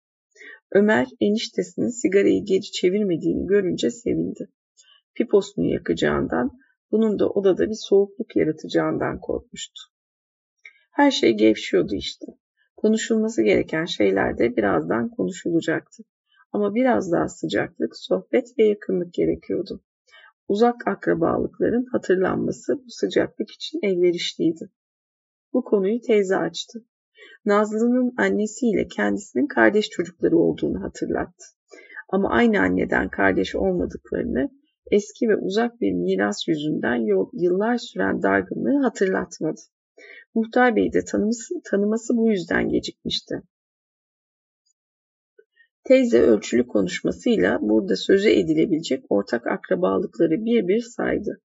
[0.72, 4.48] Ömer eniştesinin sigarayı geri çevirmediğini görünce sevindi.
[5.14, 6.50] Piposunu yakacağından,
[6.90, 9.80] bunun da odada bir soğukluk yaratacağından korkmuştu.
[10.92, 12.26] Her şey gevşiyordu işte.
[12.76, 16.02] Konuşulması gereken şeyler de birazdan konuşulacaktı.
[16.52, 19.82] Ama biraz daha sıcaklık, sohbet ve yakınlık gerekiyordu.
[20.48, 24.70] Uzak akrabalıkların hatırlanması bu sıcaklık için elverişliydi.
[25.52, 26.84] Bu konuyu teyze açtı.
[27.44, 31.44] Nazlı'nın annesiyle kendisinin kardeş çocukları olduğunu hatırlattı.
[32.08, 34.50] Ama aynı anneden kardeş olmadıklarını,
[34.90, 39.60] eski ve uzak bir miras yüzünden yıllar süren dargınlığı hatırlatmadı.
[40.34, 43.42] Muhtar Bey de tanıması, tanıması bu yüzden gecikmişti.
[45.84, 51.40] Teyze ölçülü konuşmasıyla burada sözü edilebilecek ortak akrabalıkları bir bir saydı.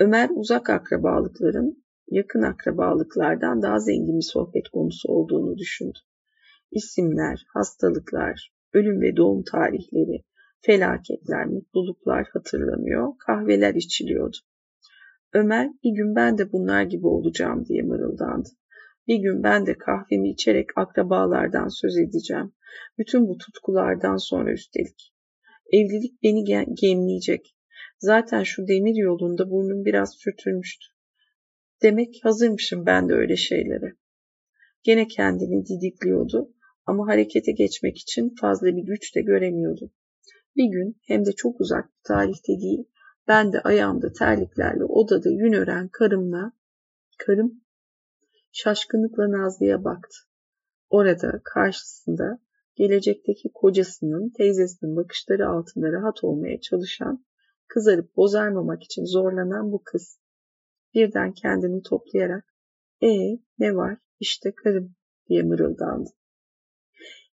[0.00, 5.98] Ömer uzak akrabalıkların yakın akrabalıklardan daha zengin bir sohbet konusu olduğunu düşündü.
[6.70, 10.24] İsimler, hastalıklar, ölüm ve doğum tarihleri,
[10.60, 14.36] felaketler, mutluluklar hatırlanıyor, kahveler içiliyordu.
[15.32, 18.48] Ömer bir gün ben de bunlar gibi olacağım diye mırıldandı.
[19.06, 22.52] Bir gün ben de kahvemi içerek akrabalardan söz edeceğim.
[22.98, 25.12] Bütün bu tutkulardan sonra üstelik.
[25.72, 26.44] Evlilik beni
[26.80, 27.56] gemleyecek.
[27.98, 30.86] Zaten şu demir yolunda burnum biraz sürtülmüştü.
[31.82, 33.92] Demek hazırmışım ben de öyle şeylere.
[34.82, 36.54] Gene kendini didikliyordu
[36.86, 39.90] ama harekete geçmek için fazla bir güç de göremiyordu.
[40.56, 42.84] Bir gün hem de çok uzak bir tarihte değil,
[43.28, 46.52] ben de ayağımda terliklerle odada yün ören karımla,
[47.18, 47.60] karım
[48.52, 50.16] şaşkınlıkla Nazlı'ya baktı.
[50.90, 52.38] Orada karşısında
[52.76, 57.24] gelecekteki kocasının teyzesinin bakışları altında rahat olmaya çalışan,
[57.68, 60.18] kızarıp bozarmamak için zorlanan bu kız.
[60.94, 62.44] Birden kendini toplayarak,
[63.02, 63.08] e
[63.58, 64.94] ne var işte karım
[65.28, 66.10] diye mırıldandı.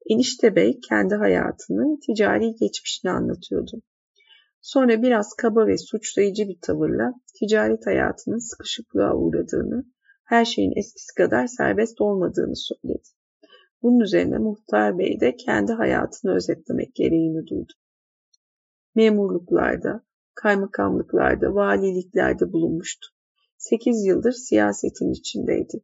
[0.06, 3.82] Enişte Bey kendi hayatının ticari geçmişini anlatıyordu.
[4.64, 9.86] Sonra biraz kaba ve suçlayıcı bir tavırla ticaret hayatının sıkışıklığa uğradığını,
[10.26, 13.08] her şeyin eskisi kadar serbest olmadığını söyledi.
[13.82, 17.74] Bunun üzerine Muhtar Bey de kendi hayatını özetlemek gereğini duydu.
[18.96, 20.04] Memurluklarda,
[20.36, 23.08] kaymakamlıklarda, valiliklerde bulunmuştu.
[23.58, 25.84] Sekiz yıldır siyasetin içindeydi.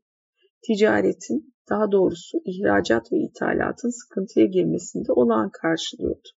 [0.63, 6.29] Ticaretin, daha doğrusu ihracat ve ithalatın sıkıntıya girmesinde olağan karşılıyordu.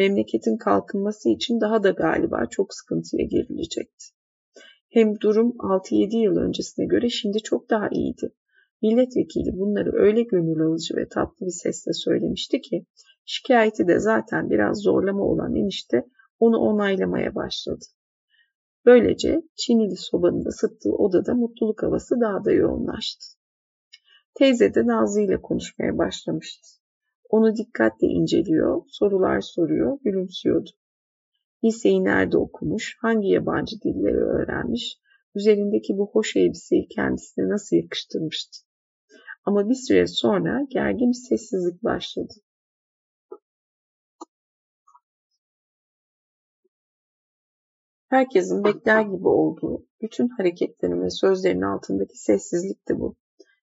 [0.00, 4.04] Memleketin kalkınması için daha da galiba çok sıkıntıya girilecekti.
[4.90, 8.32] Hem durum 6-7 yıl öncesine göre şimdi çok daha iyiydi.
[8.82, 12.86] Milletvekili bunları öyle gönül alıcı ve tatlı bir sesle söylemişti ki
[13.24, 16.04] şikayeti de zaten biraz zorlama olan enişte
[16.38, 17.84] onu onaylamaya başladı.
[18.86, 23.26] Böylece Çinili sobanın ısıttığı odada mutluluk havası daha da yoğunlaştı.
[24.34, 26.79] Teyze de Nazlı ile konuşmaya başlamıştı.
[27.30, 30.70] Onu dikkatle inceliyor, sorular soruyor, gülümsüyordu.
[31.64, 34.98] Liseyi nerede okumuş, hangi yabancı dilleri öğrenmiş,
[35.34, 38.58] üzerindeki bu hoş elbiseyi kendisine nasıl yakıştırmıştı.
[39.44, 42.34] Ama bir süre sonra gergin bir sessizlik başladı.
[48.08, 53.16] Herkesin bekler gibi olduğu, bütün hareketlerin ve sözlerin altındaki sessizlikti bu.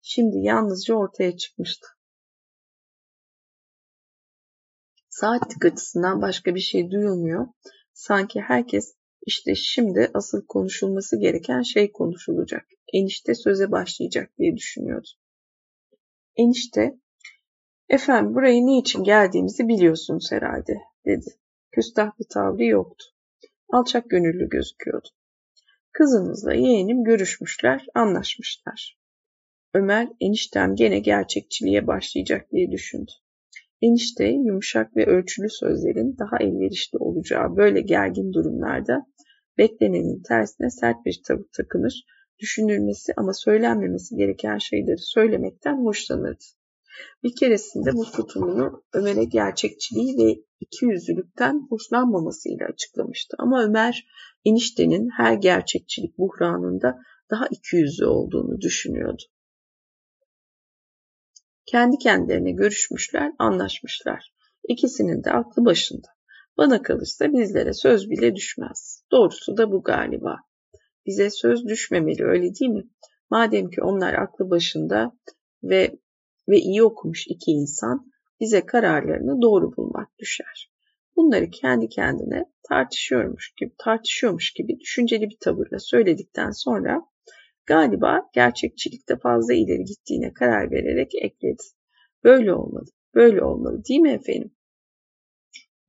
[0.02, 1.88] Şimdi yalnızca ortaya çıkmıştı.
[5.20, 7.48] Saatlik açısından başka bir şey duyulmuyor.
[7.94, 12.66] Sanki herkes işte şimdi asıl konuşulması gereken şey konuşulacak.
[12.94, 15.08] Enişte söze başlayacak diye düşünüyordu.
[16.36, 17.00] Enişte,
[17.90, 21.30] efendim buraya niçin geldiğimizi biliyorsunuz herhalde dedi.
[21.72, 23.06] Küstah bir tavrı yoktu.
[23.70, 25.08] Alçak gönüllü gözüküyordu.
[25.92, 29.00] Kızınızla yeğenim görüşmüşler, anlaşmışlar.
[29.74, 33.12] Ömer eniştem gene gerçekçiliğe başlayacak diye düşündü.
[33.82, 39.06] Enişte yumuşak ve ölçülü sözlerin daha elverişli olacağı böyle gergin durumlarda
[39.58, 42.04] beklenenin tersine sert bir tavır takınır,
[42.40, 46.46] düşünülmesi ama söylenmemesi gereken şeyleri söylemekten hoşlanırdı.
[47.24, 53.36] Bir keresinde bu tutumunu Ömer'e gerçekçiliği ve ikiyüzlülükten hoşlanmamasıyla açıklamıştı.
[53.40, 54.08] Ama Ömer
[54.46, 57.00] eniştenin her gerçekçilik buhranında
[57.32, 59.24] daha ikiyüzlü olduğunu düşünüyordu.
[61.66, 64.34] Kendi kendilerine görüşmüşler, anlaşmışlar.
[64.68, 66.08] İkisinin de aklı başında.
[66.58, 69.04] Bana kalırsa bizlere söz bile düşmez.
[69.12, 70.38] Doğrusu da bu galiba.
[71.06, 72.84] Bize söz düşmemeli öyle değil mi?
[73.30, 75.12] Madem ki onlar aklı başında
[75.64, 76.00] ve
[76.50, 80.72] ve iyi okumuş iki insan bize kararlarını doğru bulmak düşer.
[81.16, 87.02] Bunları kendi kendine tartışıyormuş gibi, tartışıyormuş gibi düşünceli bir tavırla söyledikten sonra
[87.68, 91.64] Galiba gerçekçilikte fazla ileri gittiğine karar vererek ekledi.
[92.24, 94.56] Böyle olmalı, böyle olmalı değil mi efendim?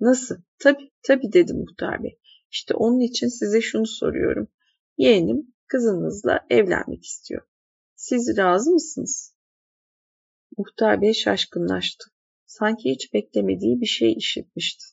[0.01, 0.37] Nasıl?
[0.59, 2.19] Tabii, tabii dedi muhtar bey.
[2.51, 4.49] İşte onun için size şunu soruyorum.
[4.97, 7.43] Yeğenim kızınızla evlenmek istiyor.
[7.95, 9.37] Siz razı mısınız?
[10.59, 12.05] Muhtar bey şaşkınlaştı.
[12.47, 14.85] Sanki hiç beklemediği bir şey işitmişti.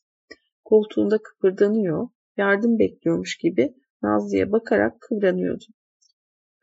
[0.64, 5.66] Koltuğunda kıpırdanıyor, yardım bekliyormuş gibi Nazlı'ya bakarak kıvranıyordu.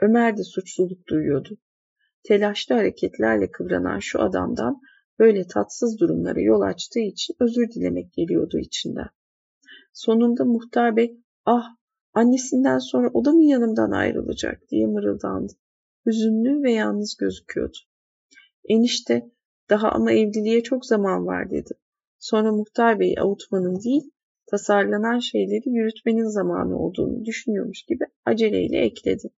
[0.00, 1.58] Ömer de suçluluk duyuyordu.
[2.22, 4.80] Telaşlı hareketlerle kıvranan şu adamdan
[5.18, 9.08] böyle tatsız durumlara yol açtığı için özür dilemek geliyordu içinden.
[9.92, 11.64] Sonunda muhtar bey ah
[12.14, 15.52] annesinden sonra o da mı yanımdan ayrılacak diye mırıldandı.
[16.06, 17.78] Hüzünlü ve yalnız gözüküyordu.
[18.68, 19.30] Enişte
[19.70, 21.70] daha ama evliliğe çok zaman var dedi.
[22.18, 24.10] Sonra muhtar beyi avutmanın değil,
[24.50, 29.30] tasarlanan şeyleri yürütmenin zamanı olduğunu düşünüyormuş gibi aceleyle ekledi.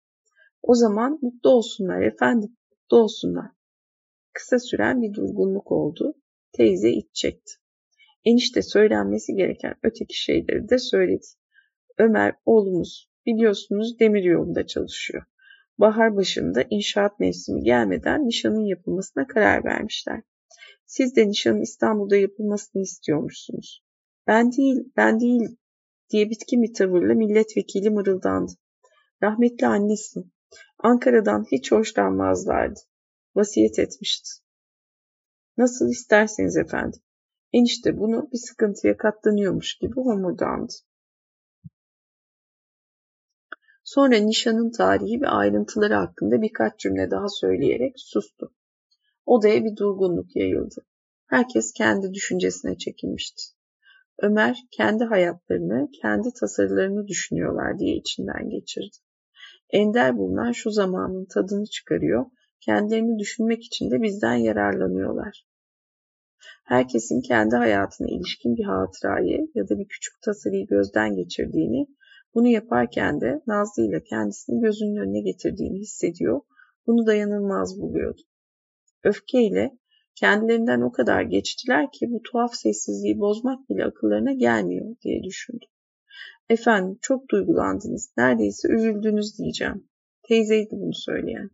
[0.63, 3.51] O zaman mutlu olsunlar efendim, mutlu olsunlar.
[4.33, 6.13] Kısa süren bir durgunluk oldu.
[6.53, 7.51] Teyze iç çekti.
[8.25, 11.25] Enişte söylenmesi gereken öteki şeyleri de söyledi.
[11.97, 15.23] Ömer oğlumuz biliyorsunuz demir yolunda çalışıyor.
[15.77, 20.21] Bahar başında inşaat mevsimi gelmeden nişanın yapılmasına karar vermişler.
[20.85, 23.83] Siz de nişanın İstanbul'da yapılmasını istiyormuşsunuz.
[24.27, 25.57] Ben değil, ben değil
[26.09, 28.51] diye bitkin bir tavırla milletvekili mırıldandı.
[29.23, 30.19] Rahmetli annesi
[30.79, 32.79] Ankara'dan hiç hoşlanmazlardı.
[33.35, 34.29] Vasiyet etmişti.
[35.57, 37.01] Nasıl isterseniz efendim.
[37.53, 40.73] Enişte bunu bir sıkıntıya katlanıyormuş gibi homurdandı.
[43.83, 48.53] Sonra nişanın tarihi ve ayrıntıları hakkında birkaç cümle daha söyleyerek sustu.
[49.25, 50.85] Odaya bir durgunluk yayıldı.
[51.25, 53.43] Herkes kendi düşüncesine çekilmişti.
[54.21, 58.97] Ömer kendi hayatlarını, kendi tasarılarını düşünüyorlar diye içinden geçirdi.
[59.71, 62.25] Ender bulunan şu zamanın tadını çıkarıyor,
[62.59, 65.45] kendilerini düşünmek için de bizden yararlanıyorlar.
[66.65, 71.87] Herkesin kendi hayatına ilişkin bir hatırayı ya da bir küçük tasarıyı gözden geçirdiğini,
[72.33, 76.41] bunu yaparken de Nazlı ile kendisini gözünün önüne getirdiğini hissediyor,
[76.87, 78.21] bunu dayanılmaz buluyordu.
[79.03, 79.71] Öfkeyle
[80.15, 85.65] kendilerinden o kadar geçtiler ki bu tuhaf sessizliği bozmak bile akıllarına gelmiyor diye düşündü.
[86.51, 89.87] Efendim çok duygulandınız, neredeyse üzüldünüz diyeceğim.
[90.23, 91.49] Teyzeydi bunu söyleyen.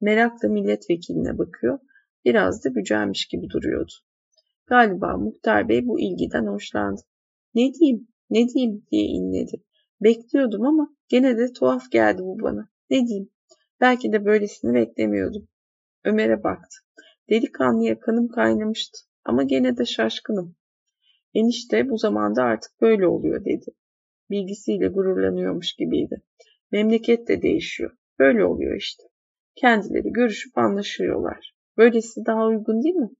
[0.00, 1.78] Merakla milletvekiline bakıyor,
[2.24, 3.92] biraz da gücenmiş gibi duruyordu.
[4.66, 7.00] Galiba muhtar bey bu ilgiden hoşlandı.
[7.54, 9.62] Ne diyeyim, ne diyeyim diye inledi.
[10.00, 12.68] Bekliyordum ama gene de tuhaf geldi bu bana.
[12.90, 13.30] Ne diyeyim,
[13.80, 15.48] belki de böylesini beklemiyordum.
[16.04, 16.76] Ömer'e baktı.
[17.30, 20.56] Delikanlıya kanım kaynamıştı ama gene de şaşkınım.
[21.34, 23.74] Enişte bu zamanda artık böyle oluyor dedi.
[24.30, 26.22] Bilgisiyle gururlanıyormuş gibiydi.
[26.72, 27.96] Memleket de değişiyor.
[28.18, 29.02] Böyle oluyor işte.
[29.54, 31.54] Kendileri görüşüp anlaşıyorlar.
[31.76, 33.10] Böylesi daha uygun değil mi?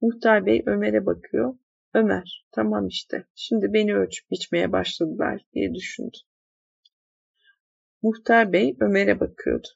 [0.00, 1.54] Muhtar Bey Ömer'e bakıyor.
[1.94, 3.24] Ömer, tamam işte.
[3.34, 6.16] Şimdi beni ölçüp biçmeye başladılar diye düşündü.
[8.02, 9.68] Muhtar Bey Ömer'e bakıyordu.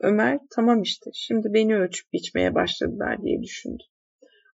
[0.00, 3.82] Ömer tamam işte şimdi beni ölçüp biçmeye başladılar diye düşündü.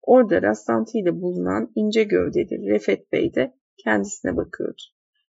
[0.03, 4.83] Orada rastlantıyla bulunan ince gövdeli Refet Bey de kendisine bakıyordu.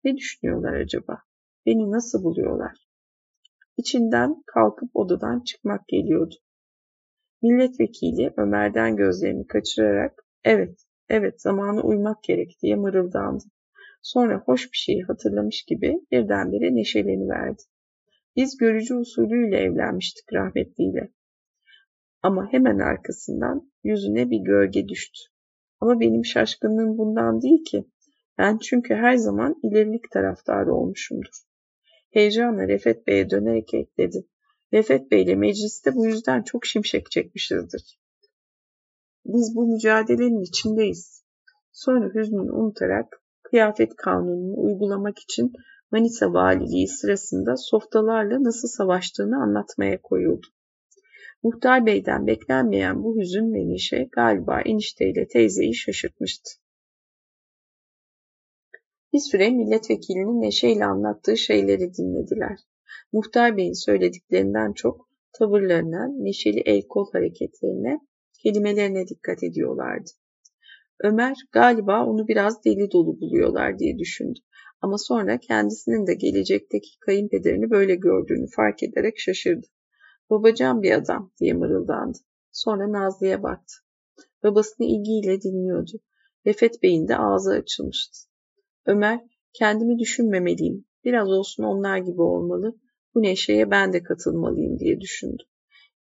[0.04, 1.22] Ne düşünüyorlar acaba?
[1.66, 2.88] Beni nasıl buluyorlar?
[3.78, 6.36] İçinden kalkıp odadan çıkmak geliyordu.
[7.42, 10.80] Milletvekili Ömer'den gözlerini kaçırarak evet,
[11.10, 13.44] evet zamana uymak gerek diye mırıldandı.
[14.02, 17.62] Sonra hoş bir şeyi hatırlamış gibi birdenbire neşeleniverdi.
[18.36, 21.12] Biz görücü usulüyle evlenmiştik rahmetliyle.
[22.22, 25.20] Ama hemen arkasından yüzüne bir gölge düştü.
[25.80, 27.86] Ama benim şaşkınlığım bundan değil ki.
[28.38, 31.44] Ben çünkü her zaman ilerilik taraftarı olmuşumdur.
[32.12, 34.28] Heyecanla Refet Bey'e dönerek ekledi.
[34.74, 38.00] Refet Bey ile mecliste bu yüzden çok şimşek çekmişizdir.
[39.26, 41.24] Biz bu mücadelenin içindeyiz.
[41.72, 45.54] Sonra hüznünü unutarak kıyafet kanununu uygulamak için
[45.92, 50.48] Manisa valiliği sırasında softalarla nasıl savaştığını anlatmaya koyuldu.
[51.44, 56.50] Muhtar Bey'den beklenmeyen bu hüzün ve neşe galiba enişteyle teyzeyi şaşırtmıştı.
[59.14, 62.60] Bir süre milletvekilinin neşeyle anlattığı şeyleri dinlediler.
[63.14, 68.00] Muhtar Bey'in söylediklerinden çok tavırlarına, neşeli el kol hareketlerine,
[68.44, 70.10] kelimelerine dikkat ediyorlardı.
[71.04, 74.40] Ömer galiba onu biraz deli dolu buluyorlar diye düşündü.
[74.82, 79.68] Ama sonra kendisinin de gelecekteki kayınpederini böyle gördüğünü fark ederek şaşırdı.
[80.30, 82.18] Babacan bir adam diye mırıldandı.
[82.52, 83.74] Sonra Nazlı'ya baktı.
[84.44, 85.92] Babasını ilgiyle dinliyordu.
[86.46, 88.28] Refet Bey'in de ağzı açılmıştı.
[88.88, 89.20] Ömer,
[89.54, 90.86] kendimi düşünmemeliyim.
[91.04, 92.76] Biraz olsun onlar gibi olmalı.
[93.16, 95.44] Bu neşeye ben de katılmalıyım diye düşündü.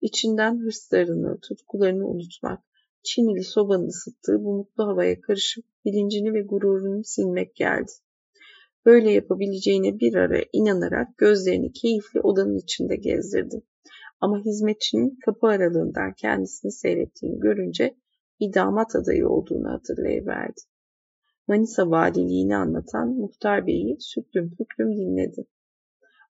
[0.02, 2.63] İçinden hırslarını, tutkularını unutmak,
[3.04, 7.91] Çinili sobanın ısıttığı bu mutlu havaya karışıp bilincini ve gururunu silmek geldi.
[8.86, 13.62] Böyle yapabileceğine bir ara inanarak gözlerini keyifli odanın içinde gezdirdi.
[14.20, 17.95] Ama hizmetçinin kapı aralığından kendisini seyrettiğini görünce
[18.39, 20.62] bir damat adayı olduğunu hatırlayıverdi.
[21.48, 25.46] Manisa valiliğini anlatan muhtar beyi süklüm püklüm dinledi.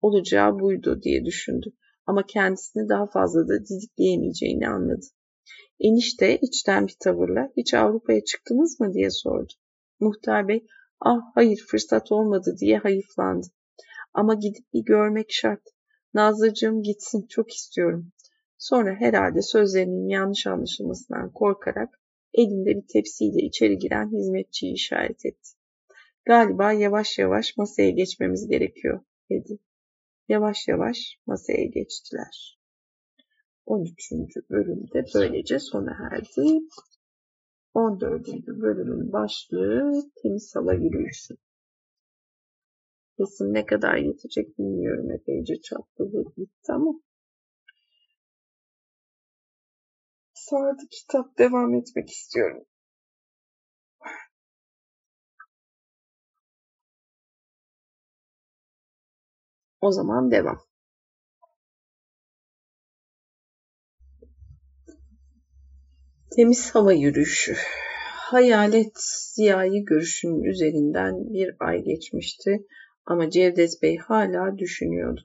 [0.02, 1.72] Olacağı buydu diye düşündü
[2.06, 5.06] ama kendisini daha fazla da didikleyemeyeceğini anladı.
[5.80, 9.52] Enişte içten bir tavırla hiç Avrupa'ya çıktınız mı diye sordu.
[10.00, 10.66] Muhtar bey
[11.00, 13.46] ah hayır fırsat olmadı diye hayıflandı.
[14.14, 15.62] Ama gidip bir görmek şart.
[16.14, 18.12] Nazlıcığım gitsin çok istiyorum.
[18.58, 21.99] Sonra herhalde sözlerinin yanlış anlaşılmasından korkarak
[22.34, 25.50] Elinde bir tepsiyle içeri giren hizmetçiyi işaret etti.
[26.24, 29.00] Galiba yavaş yavaş masaya geçmemiz gerekiyor
[29.30, 29.58] dedi.
[30.28, 32.58] Yavaş yavaş masaya geçtiler.
[33.66, 33.96] 13.
[34.50, 36.60] bölümde böylece sona erdi.
[37.74, 38.28] 14.
[38.46, 41.36] bölümün başlığı temiz hava yürüyüşü.
[43.18, 45.10] Kesin ne kadar yetecek bilmiyorum.
[45.10, 47.00] Epeyce çatladı gitti ama.
[50.50, 52.64] Sardı kitap devam etmek istiyorum.
[59.80, 60.58] O zaman devam.
[66.36, 67.56] Temiz hava yürüyüşü.
[68.16, 69.00] Hayalet
[69.34, 72.66] Ziya'yı görüşünün üzerinden bir ay geçmişti
[73.04, 75.20] ama Cevdet Bey hala düşünüyordu.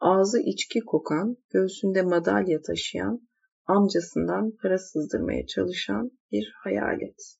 [0.00, 3.29] Ağzı içki kokan, göğsünde madalya taşıyan,
[3.66, 7.36] amcasından para sızdırmaya çalışan bir hayalet.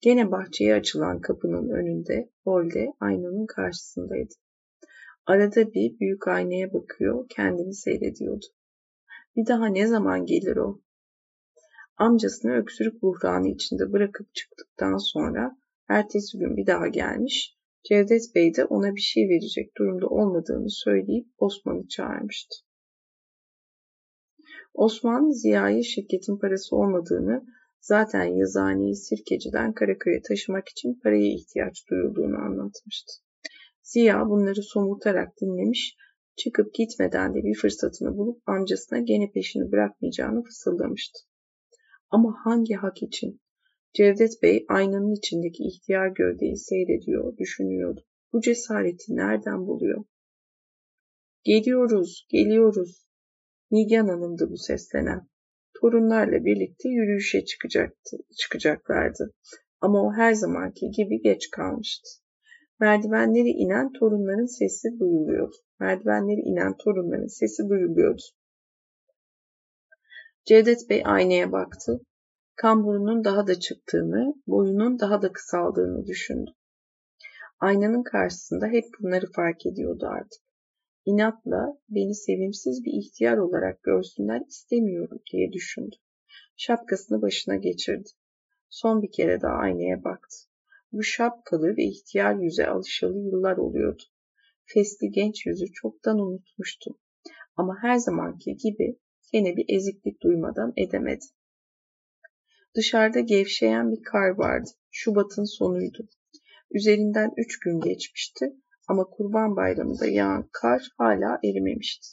[0.00, 4.34] Gene bahçeye açılan kapının önünde, holde aynanın karşısındaydı.
[5.26, 8.46] Arada bir büyük aynaya bakıyor, kendini seyrediyordu.
[9.36, 10.80] Bir daha ne zaman gelir o?
[11.96, 15.58] Amcasını öksürük buhranı içinde bırakıp çıktıktan sonra
[15.88, 17.58] ertesi gün bir daha gelmiş,
[17.88, 22.56] Cevdet Bey de ona bir şey verecek durumda olmadığını söyleyip Osman'ı çağırmıştı.
[24.78, 27.46] Osman Ziya'ya şirketin parası olmadığını,
[27.80, 33.12] zaten yazıhaneyi Sirkeci'den Karaköy'e taşımak için paraya ihtiyaç duyulduğunu anlatmıştı.
[33.82, 35.96] Ziya bunları somurtarak dinlemiş,
[36.36, 41.18] çıkıp gitmeden de bir fırsatını bulup amcasına gene peşini bırakmayacağını fısıldamıştı.
[42.10, 43.40] Ama hangi hak için?
[43.94, 48.04] Cevdet Bey aynanın içindeki ihtiyar gövdeyi seyrediyor, düşünüyordu.
[48.32, 50.04] Bu cesareti nereden buluyor?
[51.44, 53.07] Geliyoruz, geliyoruz.
[53.70, 55.28] Nigan Hanım'dı bu seslenen.
[55.80, 59.34] Torunlarla birlikte yürüyüşe çıkacaktı, çıkacaklardı.
[59.80, 62.08] Ama o her zamanki gibi geç kalmıştı.
[62.80, 65.56] Merdivenleri inen torunların sesi duyuluyordu.
[65.80, 68.22] Merdivenleri inen torunların sesi duyuluyordu.
[70.44, 72.00] Cevdet Bey aynaya baktı.
[72.56, 76.50] Kamburunun daha da çıktığını, boyunun daha da kısaldığını düşündü.
[77.60, 80.47] Aynanın karşısında hep bunları fark ediyordu artık.
[81.08, 85.96] İnatla beni sevimsiz bir ihtiyar olarak görsünler istemiyorum diye düşündü.
[86.56, 88.08] Şapkasını başına geçirdi.
[88.70, 90.36] Son bir kere daha aynaya baktı.
[90.92, 94.02] Bu şapkalı ve ihtiyar yüze alışalı yıllar oluyordu.
[94.64, 96.98] Fesli genç yüzü çoktan unutmuştu.
[97.56, 98.98] Ama her zamanki gibi
[99.32, 101.24] gene bir eziklik duymadan edemedi.
[102.76, 104.70] Dışarıda gevşeyen bir kar vardı.
[104.90, 106.08] Şubat'ın sonuydu.
[106.70, 108.56] Üzerinden üç gün geçmişti
[108.88, 112.08] ama Kurban Bayramı'nda yağan kar hala erimemişti.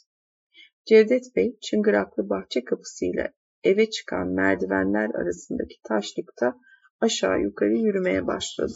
[0.86, 3.32] Cevdet Bey çıngıraklı bahçe kapısıyla
[3.64, 6.56] eve çıkan merdivenler arasındaki taşlıkta
[7.00, 8.72] aşağı yukarı yürümeye başladı.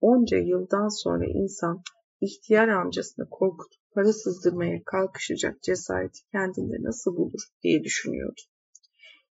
[0.00, 1.82] Onca yıldan sonra insan
[2.20, 8.40] ihtiyar amcasını korkutup para sızdırmaya kalkışacak cesareti kendinde nasıl bulur diye düşünüyordu.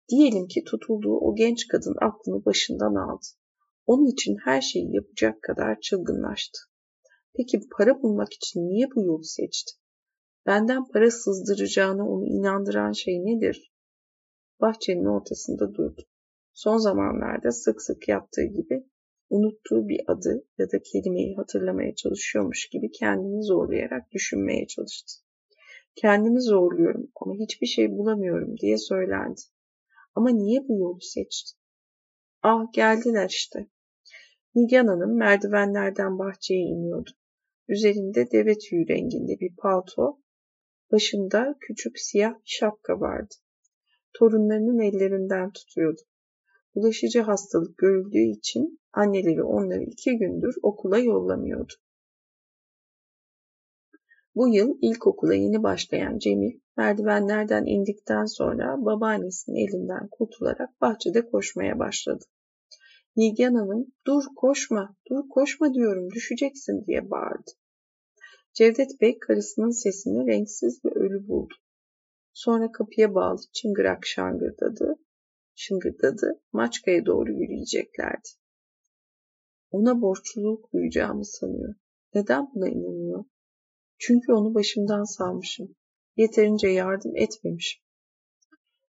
[0.10, 3.26] Diyelim ki tutulduğu o genç kadın aklını başından aldı.
[3.86, 6.60] Onun için her şeyi yapacak kadar çılgınlaştı.
[7.36, 9.72] Peki para bulmak için niye bu yolu seçti?
[10.46, 13.74] Benden para sızdıracağına onu inandıran şey nedir?
[14.62, 16.02] Bahçenin ortasında durdu.
[16.54, 18.86] Son zamanlarda sık sık yaptığı gibi
[19.30, 25.14] unuttuğu bir adı ya da kelimeyi hatırlamaya çalışıyormuş gibi kendini zorlayarak düşünmeye çalıştı.
[25.96, 29.42] Kendimi zorluyorum ama hiçbir şey bulamıyorum diye söylendi.
[30.16, 31.52] Ama niye bu yolu seçti?
[32.42, 33.68] Ah geldiler işte.
[34.56, 37.10] Nigan Hanım merdivenlerden bahçeye iniyordu.
[37.68, 40.20] Üzerinde deve tüyü renginde bir palto,
[40.92, 43.36] başında küçük siyah bir şapka vardı.
[44.14, 46.02] Torunlarının ellerinden tutuyordu.
[46.76, 51.74] Bulaşıcı hastalık görüldüğü için anneleri onları iki gündür okula yollamıyordu.
[54.36, 62.26] Bu yıl ilkokula yeni başlayan Cemil merdivenlerden indikten sonra babaannesinin elinden kurtularak bahçede koşmaya başladı.
[63.16, 67.52] Nigen Hanım dur koşma, dur koşma diyorum düşeceksin diye bağırdı.
[68.54, 71.54] Cevdet Bey karısının sesini renksiz ve ölü buldu.
[72.34, 74.96] Sonra kapıya bağlı çıngırak şangırdadı,
[75.56, 78.30] şıngırdadı, Maçka'ya doğru yürüyeceklerdi.
[79.72, 81.76] Ona borçluluk duyacağımı sanıyor.
[82.14, 83.26] Neden buna inanıyor?
[83.98, 85.76] Çünkü onu başımdan salmışım.
[86.18, 87.84] Yeterince yardım etmemişim.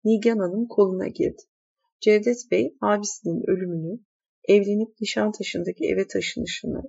[0.05, 1.43] Nigan Hanım koluna girdi.
[2.07, 3.98] Cevdet Bey abisinin ölümünü,
[4.48, 6.82] evlenip Nişantaşı'ndaki eve taşınışını,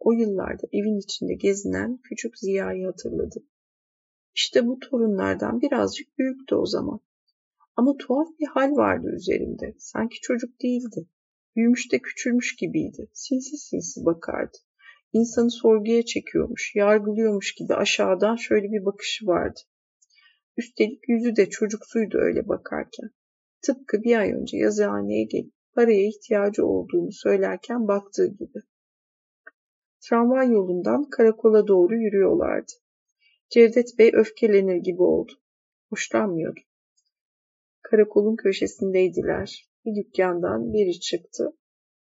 [0.00, 3.44] o yıllarda evin içinde gezinen küçük Ziya'yı hatırladı.
[4.34, 7.00] İşte bu torunlardan birazcık büyüktü o zaman.
[7.76, 9.74] Ama tuhaf bir hal vardı üzerimde.
[9.78, 11.08] Sanki çocuk değildi.
[11.56, 13.08] Büyümüş de küçülmüş gibiydi.
[13.12, 14.56] Sinsi sinsi bakardı.
[15.12, 19.60] İnsanı sorguya çekiyormuş, yargılıyormuş gibi aşağıdan şöyle bir bakışı vardı.
[20.56, 23.10] Üstelik yüzü de çocuksuydu öyle bakarken.
[23.62, 28.62] Tıpkı bir ay önce yazıhaneye gelip paraya ihtiyacı olduğunu söylerken baktığı gibi.
[30.00, 32.72] Tramvay yolundan karakola doğru yürüyorlardı.
[33.50, 35.32] Cevdet Bey öfkelenir gibi oldu.
[35.90, 36.60] Hoşlanmıyordu.
[37.82, 39.70] Karakolun köşesindeydiler.
[39.84, 41.56] Bir dükkandan biri çıktı.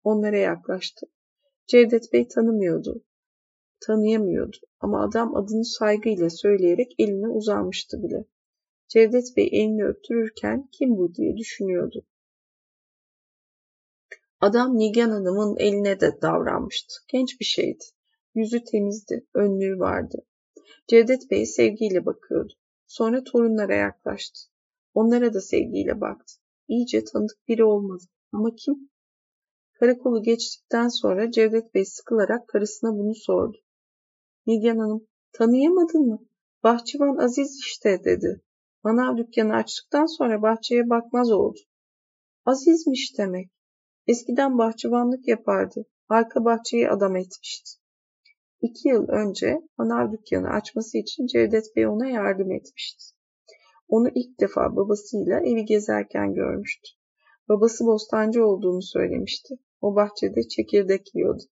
[0.04, 1.08] Onlara yaklaştı.
[1.68, 3.04] Cevdet Bey tanımıyordu.
[3.86, 8.26] Tanıyamıyordu ama adam adını saygıyla söyleyerek eline uzanmıştı bile.
[8.90, 12.06] Cevdet Bey elini öptürürken kim bu diye düşünüyordu.
[14.42, 16.94] Adam Nigan Hanım'ın eline de davranmıştı.
[17.08, 17.84] Genç bir şeydi.
[18.36, 20.26] Yüzü temizdi, önlüğü vardı.
[20.88, 22.54] Cevdet Bey sevgiyle bakıyordu.
[22.88, 24.40] Sonra torunlara yaklaştı.
[24.94, 26.34] Onlara da sevgiyle baktı.
[26.68, 28.04] İyice tanıdık biri olmadı.
[28.34, 28.90] Ama kim?
[29.74, 33.58] Karakolu geçtikten sonra Cevdet Bey sıkılarak karısına bunu sordu.
[34.48, 36.20] Nigan Hanım, tanıyamadın mı?
[36.64, 38.42] Bahçıvan Aziz işte dedi.
[38.84, 41.60] Manav dükkanı açtıktan sonra bahçeye bakmaz oldu.
[42.46, 43.50] Azizmiş demek.
[44.08, 45.86] Eskiden bahçıvanlık yapardı.
[46.10, 47.72] Arka bahçeyi adam etmişti.
[48.62, 53.04] İki yıl önce manav dükkanı açması için Cevdet Bey ona yardım etmişti.
[53.88, 56.90] Onu ilk defa babasıyla evi gezerken görmüştü.
[57.50, 59.56] Babası bostancı olduğunu söylemişti.
[59.82, 61.44] O bahçede çekirdek yiyordu.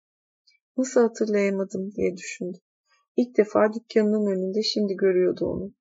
[0.77, 2.59] Nasıl hatırlayamadım diye düşündü.
[3.17, 5.73] İlk defa dükkanının önünde şimdi görüyordu onu.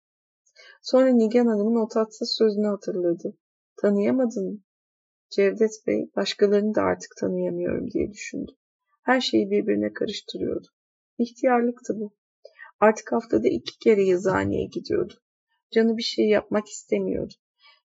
[0.85, 3.37] Sonra Nigan Hanım'ın o tatsız sözünü hatırladı.
[3.81, 4.59] Tanıyamadın mı?
[5.29, 8.51] Cevdet Bey başkalarını da artık tanıyamıyorum diye düşündü.
[9.03, 10.67] Her şeyi birbirine karıştırıyordu.
[11.17, 12.15] İhtiyarlıktı bu.
[12.79, 15.13] Artık haftada iki kere yazıhaneye gidiyordu.
[15.71, 17.33] Canı bir şey yapmak istemiyordu.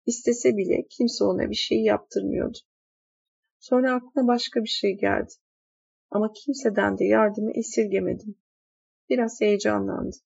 [0.07, 2.59] İstese bile kimse ona bir şey yaptırmıyordu.
[3.59, 5.33] Sonra aklına başka bir şey geldi.
[6.11, 8.35] Ama kimseden de yardımı esirgemedim.
[9.09, 10.17] Biraz heyecanlandı.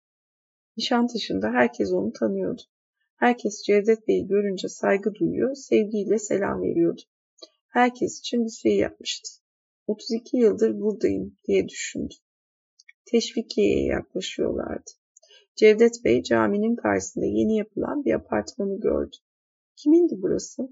[0.76, 2.62] Nişantaşı'nda herkes onu tanıyordu.
[3.16, 7.02] Herkes Cevdet Bey'i görünce saygı duyuyor, sevgiyle selam veriyordu.
[7.68, 9.30] Herkes için bir şey yapmıştı.
[9.86, 12.14] 32 yıldır buradayım diye düşündü.
[13.06, 14.90] Teşvikiye'ye yaklaşıyorlardı.
[15.56, 19.16] Cevdet Bey caminin karşısında yeni yapılan bir apartmanı gördü.
[19.76, 20.62] Kimindi burası?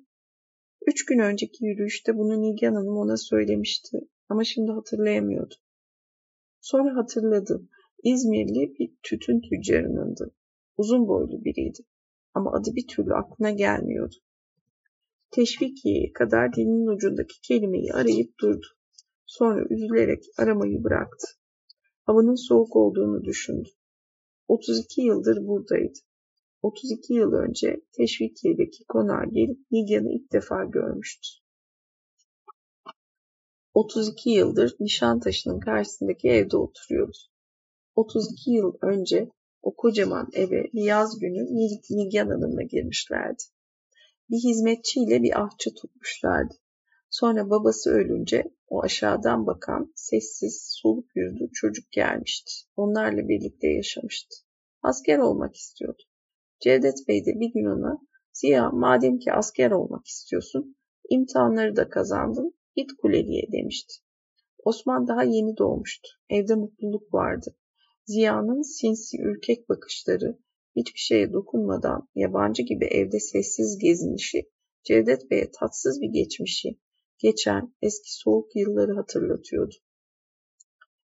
[0.86, 3.98] Üç gün önceki yürüyüşte bunu Nigan Hanım ona söylemişti
[4.28, 5.54] ama şimdi hatırlayamıyordu.
[6.60, 7.68] Sonra hatırladı.
[8.02, 10.34] İzmirli bir tütün tüccarınındı.
[10.76, 11.82] Uzun boylu biriydi
[12.34, 14.14] ama adı bir türlü aklına gelmiyordu.
[15.30, 18.66] Teşvikiye'ye kadar dilinin ucundaki kelimeyi arayıp durdu.
[19.26, 21.26] Sonra üzülerek aramayı bıraktı.
[22.02, 23.68] Havanın soğuk olduğunu düşündü.
[24.48, 25.98] 32 yıldır buradaydı.
[26.62, 31.28] 32 yıl önce Teşvikiye'deki konağa gelip Nigan'ı ilk defa görmüştü.
[33.74, 37.31] 32 yıldır Nişantaşı'nın karşısındaki evde oturuyordu.
[37.96, 39.28] 32 yıl önce
[39.62, 41.46] o kocaman eve bir yaz günü
[41.90, 43.42] Nigan Hanım'la girmişlerdi.
[44.30, 46.54] Bir hizmetçiyle bir ahçı tutmuşlardı.
[47.10, 52.52] Sonra babası ölünce o aşağıdan bakan, sessiz, soluk yüzlü çocuk gelmişti.
[52.76, 54.36] Onlarla birlikte yaşamıştı.
[54.82, 56.02] Asker olmak istiyordu.
[56.60, 57.98] Cevdet Bey de bir gün ona
[58.32, 60.76] Ziya madem ki asker olmak istiyorsun,
[61.08, 63.94] imtihanları da kazandın, git kuleliye demişti.
[64.64, 66.08] Osman daha yeni doğmuştu.
[66.28, 67.56] Evde mutluluk vardı.
[68.04, 70.38] Ziya'nın sinsi ürkek bakışları,
[70.76, 74.50] hiçbir şeye dokunmadan yabancı gibi evde sessiz gezinişi,
[74.84, 76.78] Cevdet Bey'e tatsız bir geçmişi,
[77.18, 79.74] geçen eski soğuk yılları hatırlatıyordu.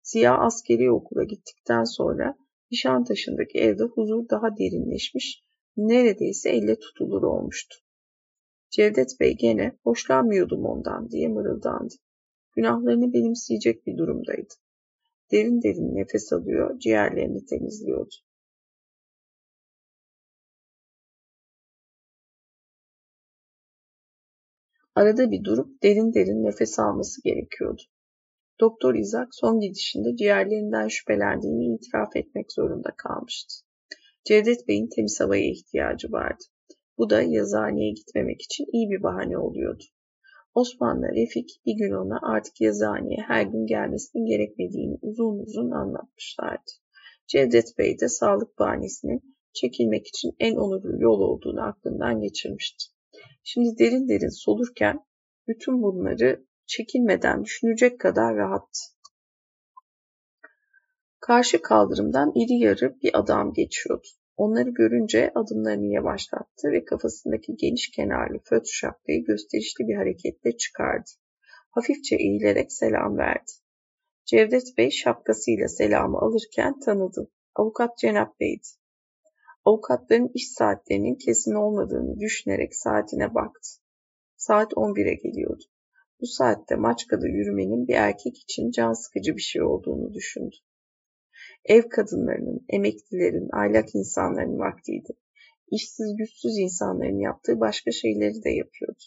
[0.03, 2.39] Ziya askeri okula gittikten sonra
[2.71, 5.45] Nişantaşı'ndaki evde huzur daha derinleşmiş,
[5.77, 7.77] neredeyse elle tutulur olmuştu.
[8.71, 11.95] Cevdet Bey gene hoşlanmıyordum ondan diye mırıldandı.
[12.57, 14.55] Günahlarını benimseyecek bir durumdaydı.
[15.33, 18.15] Derin derin nefes alıyor, ciğerlerini temizliyordu.
[24.95, 27.83] Arada bir durup derin derin nefes alması gerekiyordu.
[28.61, 33.55] Doktor Isaac son gidişinde ciğerlerinden şüphelendiğini itiraf etmek zorunda kalmıştı.
[34.25, 36.45] Cevdet Bey'in temiz havaya ihtiyacı vardı.
[36.99, 39.85] Bu da yazıhaneye gitmemek için iyi bir bahane oluyordu.
[40.55, 46.71] Osman'la Refik bir gün ona artık yazıhaneye her gün gelmesinin gerekmediğini uzun uzun anlatmışlardı.
[47.27, 52.85] Cevdet Bey de sağlık bahanesinin çekilmek için en onurlu yol olduğunu aklından geçirmişti.
[53.45, 55.01] Şimdi derin derin solurken
[55.49, 58.81] bütün bunları çekinmeden düşünecek kadar rahattı.
[61.21, 64.09] Karşı kaldırımdan iri yarı bir adam geçiyordu.
[64.45, 71.11] Onları görünce adımlarını yavaşlattı ve kafasındaki geniş kenarlı föt şapkayı gösterişli bir hareketle çıkardı.
[71.71, 73.51] Hafifçe eğilerek selam verdi.
[74.25, 77.31] Cevdet Bey şapkasıyla selamı alırken tanıdı.
[77.55, 78.69] Avukat Cenap Bey'di.
[79.65, 83.71] Avukatların iş saatlerinin kesin olmadığını düşünerek saatine baktı.
[84.37, 85.65] Saat 11'e geliyordu.
[86.21, 90.57] Bu saatte Maçka'da yürümenin bir erkek için can sıkıcı bir şey olduğunu düşündü.
[91.65, 95.13] Ev kadınlarının, emeklilerin, aylak insanların vaktiydi.
[95.71, 99.03] İşsiz güçsüz insanların yaptığı başka şeyleri de yapıyordu.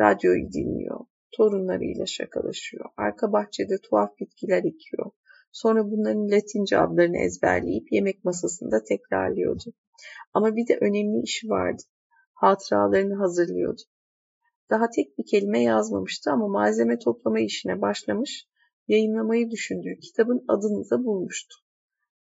[0.00, 1.00] Radyoyu dinliyor,
[1.32, 5.10] torunlarıyla şakalaşıyor, arka bahçede tuhaf bitkiler ekiyor.
[5.52, 9.64] Sonra bunların latince adlarını ezberleyip yemek masasında tekrarlıyordu.
[10.32, 11.82] Ama bir de önemli işi vardı.
[12.34, 13.82] Hatıralarını hazırlıyordu.
[14.70, 18.46] Daha tek bir kelime yazmamıştı ama malzeme toplama işine başlamış,
[18.88, 21.63] yayınlamayı düşündüğü kitabın adını da bulmuştu.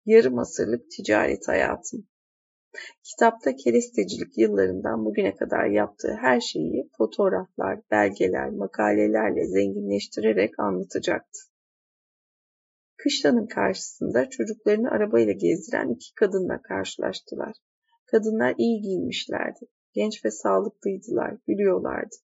[0.07, 2.07] Yarım asırlık ticaret hayatım.
[3.03, 11.41] Kitapta kerestecilik yıllarından bugüne kadar yaptığı her şeyi fotoğraflar, belgeler, makalelerle zenginleştirerek anlatacaktı.
[12.97, 17.53] Kışlanın karşısında çocuklarını arabayla gezdiren iki kadınla karşılaştılar.
[18.07, 19.61] Kadınlar iyi giyinmişlerdi.
[19.93, 22.17] Genç ve sağlıklıydılar, gülüyorlardı.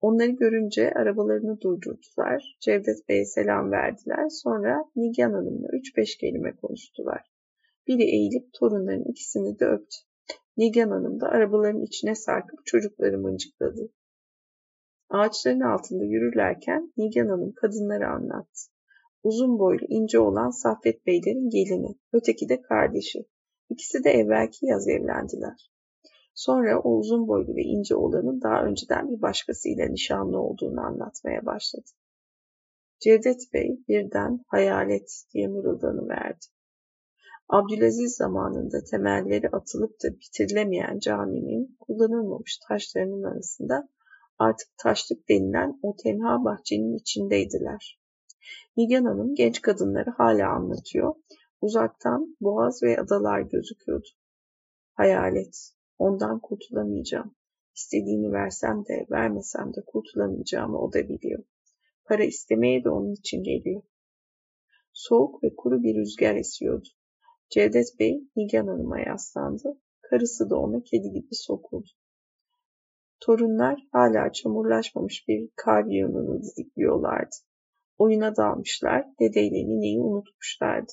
[0.00, 2.56] Onları görünce arabalarını durdurdular.
[2.60, 4.28] Cevdet Bey'e selam verdiler.
[4.28, 7.30] Sonra Nigan Hanım'la üç beş kelime konuştular.
[7.86, 9.96] Biri eğilip torunların ikisini de öptü.
[10.56, 13.92] Nigan Hanım da arabaların içine sarkıp çocukları mıncıkladı.
[15.10, 18.60] Ağaçların altında yürürlerken Nigan Hanım kadınları anlattı.
[19.22, 23.24] Uzun boylu, ince olan Saffet Beylerin gelini, öteki de kardeşi.
[23.68, 25.69] İkisi de evvelki yaz evlendiler.
[26.46, 31.90] Sonra o uzun boylu ve ince olanın daha önceden bir başkasıyla nişanlı olduğunu anlatmaya başladı.
[33.00, 36.46] Cevdet Bey birden hayalet diye mırıldanıverdi.
[37.48, 43.88] Abdülaziz zamanında temelleri atılıp da bitirilemeyen caminin kullanılmamış taşlarının arasında
[44.38, 48.00] artık taşlık denilen o tenha bahçenin içindeydiler.
[48.76, 51.14] Nigan Hanım genç kadınları hala anlatıyor.
[51.60, 54.08] Uzaktan boğaz ve adalar gözüküyordu.
[54.94, 57.34] Hayalet, Ondan kurtulamayacağım.
[57.76, 61.44] İstediğini versem de vermesem de kurtulamayacağımı o da biliyor.
[62.04, 63.82] Para istemeye de onun için geliyor.
[64.92, 66.88] Soğuk ve kuru bir rüzgar esiyordu.
[67.50, 69.80] Cevdet Bey Nigan Hanım'a yaslandı.
[70.02, 71.90] Karısı da ona kedi gibi sokuldu.
[73.20, 77.36] Torunlar hala çamurlaşmamış bir kar yığınını didikliyorlardı.
[77.98, 80.92] Oyuna dalmışlar, dedeyle nineyi unutmuşlardı.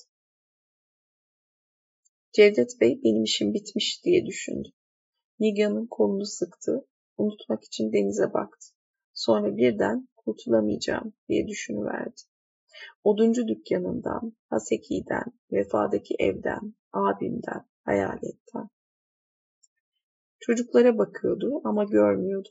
[2.32, 4.68] Cevdet Bey benim işim bitmiş diye düşündü.
[5.40, 6.86] Nigan'ın kolunu sıktı.
[7.16, 8.68] Unutmak için denize baktı.
[9.14, 12.20] Sonra birden kurtulamayacağım diye düşünüverdi.
[13.04, 18.68] Oduncu dükkanından, Haseki'den, vefadaki evden, abimden, hayaletten.
[20.40, 22.48] Çocuklara bakıyordu ama görmüyordu.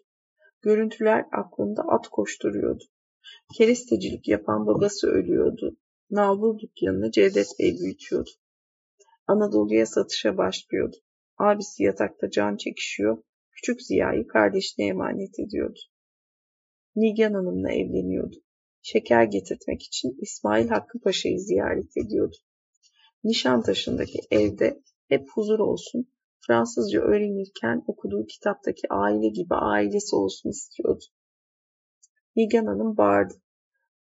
[0.61, 2.83] Görüntüler aklında at koşturuyordu.
[3.57, 5.77] Kerestecilik yapan babası ölüyordu.
[6.09, 8.29] Nalbur dükkanını Cevdet Bey büyütüyordu.
[9.27, 10.97] Anadolu'ya satışa başlıyordu.
[11.37, 15.79] Abisi yatakta can çekişiyor, küçük Ziya'yı kardeşine emanet ediyordu.
[16.95, 18.35] Nigan Hanım'la evleniyordu.
[18.81, 22.35] Şeker getirtmek için İsmail Hakkı Paşa'yı ziyaret ediyordu.
[23.23, 26.07] Nişantaşı'ndaki evde hep huzur olsun,
[26.47, 31.03] Fransızca öğrenirken okuduğu kitaptaki aile gibi ailesi olsun istiyordu.
[32.35, 33.33] Nigan Hanım bağırdı.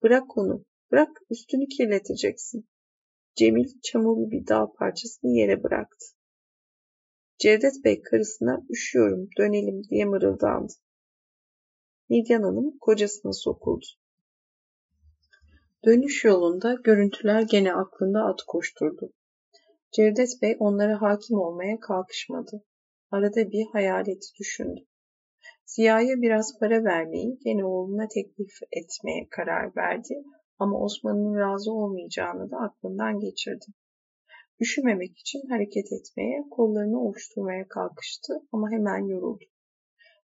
[0.02, 2.68] Bırak onu, bırak üstünü kirleteceksin.
[3.34, 6.06] Cemil çamurlu bir dağ parçasını yere bıraktı.
[7.44, 10.72] Cevdet Bey karısına üşüyorum dönelim diye mırıldandı.
[12.10, 13.86] Nilgen Hanım kocasına sokuldu.
[15.84, 19.12] Dönüş yolunda görüntüler gene aklında at koşturdu.
[19.92, 22.64] Cevdet Bey onlara hakim olmaya kalkışmadı.
[23.10, 24.80] Arada bir hayaleti düşündü.
[25.66, 30.14] Ziya'ya biraz para vermeyi gene oğluna teklif etmeye karar verdi
[30.58, 33.66] ama Osman'ın razı olmayacağını da aklından geçirdi.
[34.60, 39.44] Üşümemek için hareket etmeye, kollarını ovuşturmaya kalkıştı ama hemen yoruldu.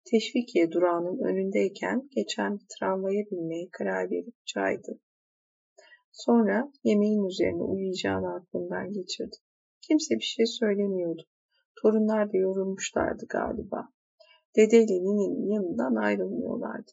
[0.05, 5.01] Teşvikiye durağının önündeyken geçen bir tramvaya binmeye karar verip caydı.
[6.13, 9.37] Sonra yemeğin üzerine uyuyacağını aklından geçirdi.
[9.81, 11.23] Kimse bir şey söylemiyordu.
[11.83, 13.89] Torunlar da yorulmuşlardı galiba.
[14.57, 16.91] Dedeyle ninenin yanından ayrılmıyorlardı.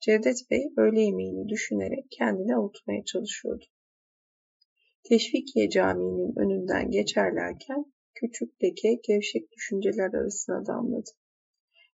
[0.00, 3.64] Cevdet Bey öğle yemeğini düşünerek kendini avutmaya çalışıyordu.
[5.08, 7.84] Teşvikiye Camii'nin önünden geçerlerken
[8.14, 11.10] küçük leke gevşek düşünceler arasına damladı.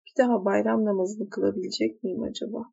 [0.06, 2.64] Bir daha bayram namazını kılabilecek miyim acaba?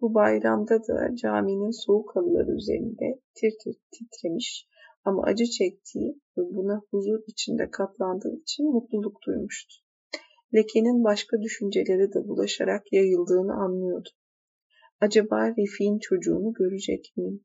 [0.00, 4.68] Bu bayramda da caminin soğuk halıları üzerinde tir tir titremiş,
[5.04, 9.74] Ama acı çektiği ve buna huzur içinde katlandığı için mutluluk duymuştu.
[10.54, 14.08] Lekenin başka düşüncelere de bulaşarak yayıldığını anlıyordu.
[15.00, 17.44] Acaba Refik'in çocuğunu görecek miyim?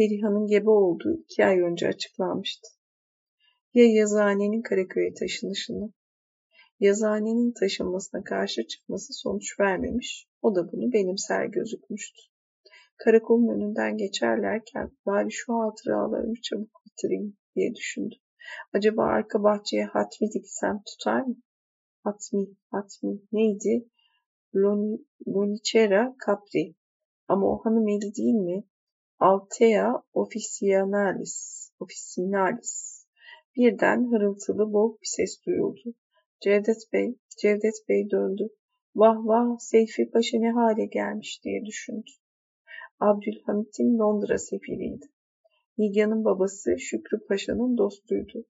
[0.00, 2.68] Perihan'ın gebe olduğu iki ay önce açıklanmıştı.
[3.74, 5.92] Ya yazıhanenin Karaköy'e taşınışını?
[6.80, 12.20] Yazıhanenin taşınmasına karşı çıkması sonuç vermemiş, o da bunu benimser gözükmüştü.
[12.96, 18.14] Karakolun önünden geçerlerken bari şu hatıralarımı çabuk bitireyim diye düşündü.
[18.72, 21.36] Acaba arka bahçeye hatmi diksem tutar mı?
[22.04, 23.88] Hatmi, hatmi neydi?
[25.26, 26.74] Lonicera Capri.
[27.28, 28.64] Ama o hanım eli değil mi?
[29.20, 31.36] Altea officinalis,
[31.80, 33.06] officinalis.
[33.56, 35.94] Birden hırıltılı boğuk bir ses duyuldu.
[36.40, 38.48] Cevdet Bey, Cevdet Bey döndü.
[38.94, 42.10] Vah vah Seyfi Paşa ne hale gelmiş diye düşündü.
[43.00, 45.06] Abdülhamit'in Londra sefiriydi.
[45.78, 48.46] Nigya'nın babası Şükrü Paşa'nın dostuydu.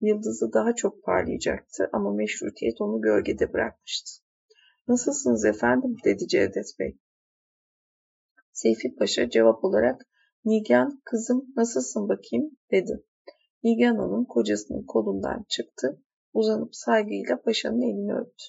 [0.00, 4.10] Yıldızı daha çok parlayacaktı ama meşrutiyet onu gölgede bırakmıştı.
[4.88, 6.98] Nasılsınız efendim dedi Cevdet Bey.
[8.52, 10.07] Seyfi Paşa cevap olarak
[10.44, 13.04] Nigan kızım nasılsın bakayım dedi.
[13.64, 18.44] Nigan Hanım kocasının kolundan çıktı, uzanıp saygıyla paşanın elini öptü.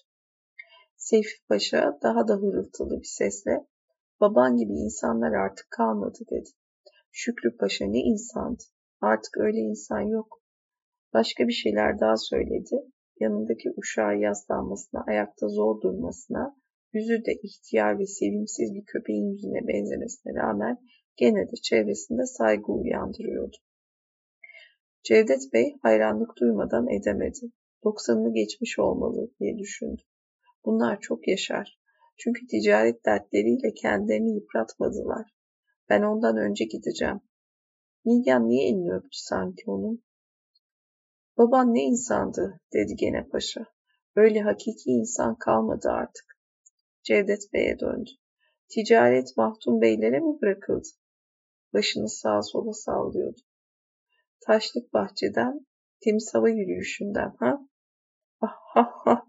[0.98, 3.68] Seyfi Paşa daha da hırıltılı bir sesle
[4.20, 6.50] baban gibi insanlar artık kalmadı dedi.
[7.12, 8.64] Şükrü Paşa ne insandı.
[9.02, 10.42] Artık öyle insan yok.
[11.14, 12.76] Başka bir şeyler daha söyledi.
[13.20, 16.56] Yanındaki uşağı yaslanmasına, ayakta zor durmasına,
[16.94, 20.78] yüzü de ihtiyar ve sevimsiz bir köpeğin yüzüne benzemesine rağmen
[21.20, 23.58] gene de çevresinde saygı uyandırıyordu.
[25.04, 27.52] Cevdet Bey hayranlık duymadan edemedi.
[27.84, 30.02] Doksanını geçmiş olmalı diye düşündü.
[30.66, 31.80] Bunlar çok yaşar.
[32.18, 35.32] Çünkü ticaret dertleriyle kendilerini yıpratmadılar.
[35.90, 37.22] Ben ondan önce gideceğim.
[38.06, 40.04] Nigan niye elini öptü sanki onun?
[41.38, 43.66] Baban ne insandı dedi gene paşa.
[44.16, 46.40] Öyle hakiki insan kalmadı artık.
[47.04, 48.10] Cevdet Bey'e döndü.
[48.70, 50.88] Ticaret Mahdum Beylere mi bırakıldı?
[51.74, 53.40] Başını sağa sola sallıyordu.
[54.46, 55.66] Taşlık bahçeden,
[56.04, 57.60] temiz hava yürüyüşünden ha?
[58.42, 58.56] Ah
[59.06, 59.26] ha.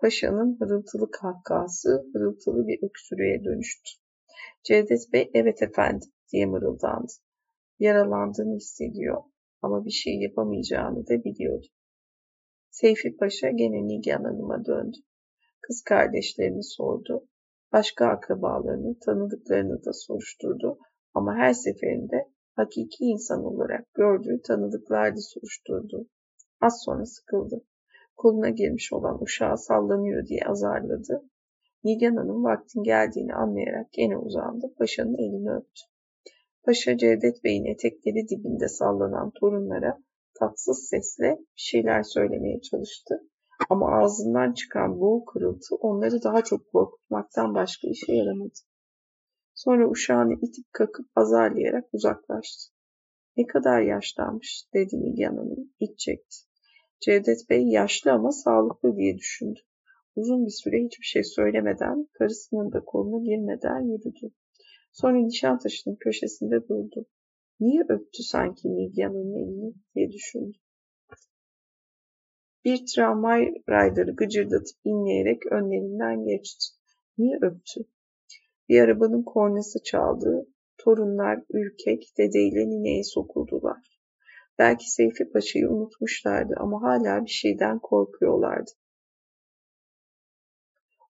[0.00, 3.90] Paşanın hırıltılı kahkahası hırıltılı bir öksürüğe dönüştü.
[4.64, 7.12] Cevdet Bey evet efendim diye mırıldandı.
[7.78, 9.22] Yaralandığını hissediyor
[9.62, 11.66] ama bir şey yapamayacağını da biliyordu.
[12.70, 14.96] Seyfi Paşa gene Nigan Hanım'a döndü.
[15.60, 17.28] Kız kardeşlerini sordu.
[17.72, 20.78] Başka akrabalarını, tanıdıklarını da soruşturdu.
[21.14, 26.08] Ama her seferinde hakiki insan olarak gördüğü tanıdıklardı soruşturdu.
[26.60, 27.64] Az sonra sıkıldı.
[28.16, 31.22] Koluna girmiş olan uşağı sallanıyor diye azarladı.
[31.84, 34.74] Nigan Hanım vaktin geldiğini anlayarak gene uzandı.
[34.78, 35.82] Paşanın elini öptü.
[36.64, 39.98] Paşa Cevdet Bey'in etekleri dibinde sallanan torunlara
[40.38, 43.20] tatsız sesle bir şeyler söylemeye çalıştı.
[43.70, 48.58] Ama ağzından çıkan boğuk kırıltı onları daha çok korkutmaktan başka işe yaramadı.
[49.64, 52.72] Sonra uşağını itip kakıp azarlayarak uzaklaştı.
[53.36, 55.72] Ne kadar yaşlanmış dedi Nigan Hanım.
[55.80, 56.36] İç çekti.
[57.00, 59.60] Cevdet Bey yaşlı ama sağlıklı diye düşündü.
[60.16, 64.34] Uzun bir süre hiçbir şey söylemeden, karısının da koluna girmeden yürüdü.
[64.92, 67.06] Sonra Nişantaşı'nın köşesinde durdu.
[67.60, 70.58] Niye öptü sanki Nigya'nın elini diye düşündü.
[72.64, 76.64] Bir tramvay rayları gıcırdatıp inleyerek önlerinden geçti.
[77.18, 77.91] Niye öptü?
[78.72, 80.46] Bir arabanın kornası çaldı.
[80.78, 84.00] Torunlar ürkek dedeyle nineye sokuldular.
[84.58, 88.70] Belki Seyfi Paşa'yı unutmuşlardı ama hala bir şeyden korkuyorlardı.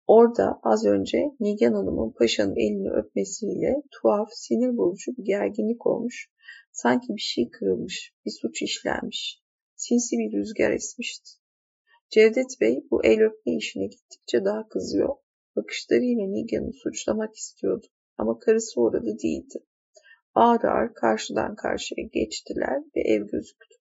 [0.08, 6.30] Orada az önce Nigan Hanım'ın paşanın elini öpmesiyle tuhaf, sinir bozucu bir gerginlik olmuş.
[6.72, 9.42] Sanki bir şey kırılmış, bir suç işlenmiş.
[9.76, 11.30] Sinsi bir rüzgar esmişti.
[12.10, 15.16] Cevdet Bey bu el öpme işine gittikçe daha kızıyor.
[15.56, 17.88] Bakışlarıyla Nigan'ı suçlamak istiyordu.
[18.18, 19.66] Ama karısı orada değildi.
[20.34, 23.76] Ağır ağır karşıdan karşıya geçtiler ve ev gözüktü.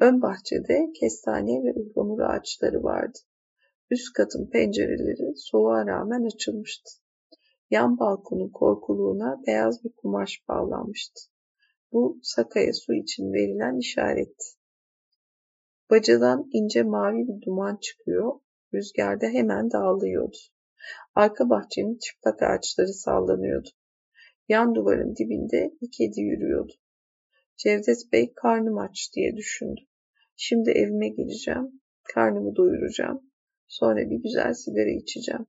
[0.00, 3.18] Ön bahçede kestane ve ıhlamur ağaçları vardı.
[3.90, 6.90] Üst katın pencereleri soğuğa rağmen açılmıştı.
[7.70, 11.20] Yan balkonun korkuluğuna beyaz bir kumaş bağlanmıştı.
[11.92, 14.46] Bu sakaya su için verilen işaretti.
[15.90, 18.40] Bacadan ince mavi bir duman çıkıyor,
[18.74, 20.36] rüzgarda hemen dağılıyordu.
[21.14, 23.68] Arka bahçenin çıplak ağaçları sallanıyordu.
[24.48, 26.72] Yan duvarın dibinde bir kedi yürüyordu.
[27.56, 29.80] Cevdet Bey karnım aç diye düşündü.
[30.36, 31.80] Şimdi evime gireceğim,
[32.14, 33.30] karnımı doyuracağım.
[33.68, 35.46] Sonra bir güzel sigara içeceğim.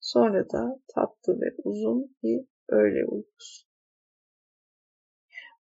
[0.00, 3.66] Sonra da tatlı ve uzun bir öğle uykusu.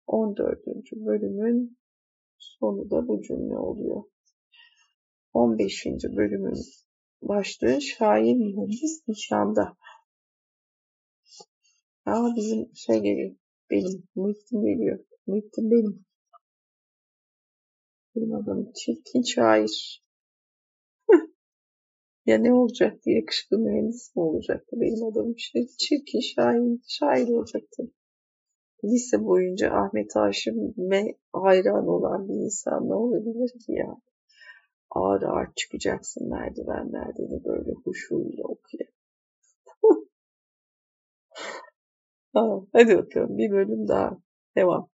[0.06, 0.58] 14.
[0.92, 1.78] bölümün
[2.38, 4.02] sonu da bu cümle oluyor.
[5.32, 5.86] 15.
[5.86, 6.54] bölümün
[7.28, 9.76] başlığı şair mühendis nişanda.
[12.06, 13.36] Aa bizim şey geliyor.
[13.70, 14.08] Benim.
[14.14, 14.98] Muhittin geliyor.
[15.26, 16.04] Muhittin benim.
[18.16, 20.04] Benim adamım çirkin şair.
[22.26, 23.10] ya ne olacaktı?
[23.10, 24.76] Yakışıklı mühendis mi olacaktı?
[24.80, 27.92] Benim adamım şey çirkin şair, şair olacaktı.
[28.84, 33.96] Lise boyunca Ahmet Haşim'e hayran olan bir insan ne olabilir ki ya?
[34.94, 38.86] Ağır ağır çıkacaksın merdivenlerde de böyle huşuyla okuya.
[42.72, 44.18] hadi bakalım bir bölüm daha.
[44.56, 44.88] Devam.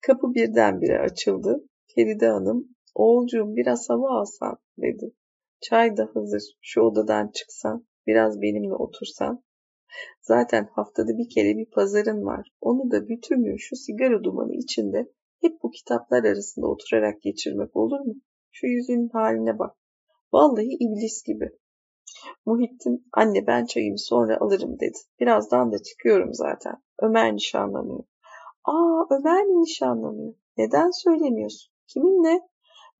[0.00, 1.68] Kapı birdenbire açıldı.
[1.94, 5.14] Feride Hanım, oğulcuğum biraz hava alsan dedi.
[5.60, 6.42] Çay da hazır.
[6.60, 9.44] Şu odadan çıksan, biraz benimle otursan.
[10.22, 12.48] Zaten haftada bir kere bir pazarın var.
[12.60, 18.00] Onu da bütün gün şu sigara dumanı içinde hep bu kitaplar arasında oturarak geçirmek olur
[18.00, 18.14] mu?
[18.56, 19.76] Şu yüzünün haline bak.
[20.32, 21.50] Vallahi iblis gibi.
[22.46, 24.98] Muhittin, anne ben çayımı sonra alırım dedi.
[25.20, 26.74] Birazdan da çıkıyorum zaten.
[27.02, 28.04] Ömer nişanlanıyor.
[28.64, 30.34] Aa Ömer mi nişanlanıyor?
[30.56, 31.72] Neden söylemiyorsun?
[31.86, 32.40] Kiminle?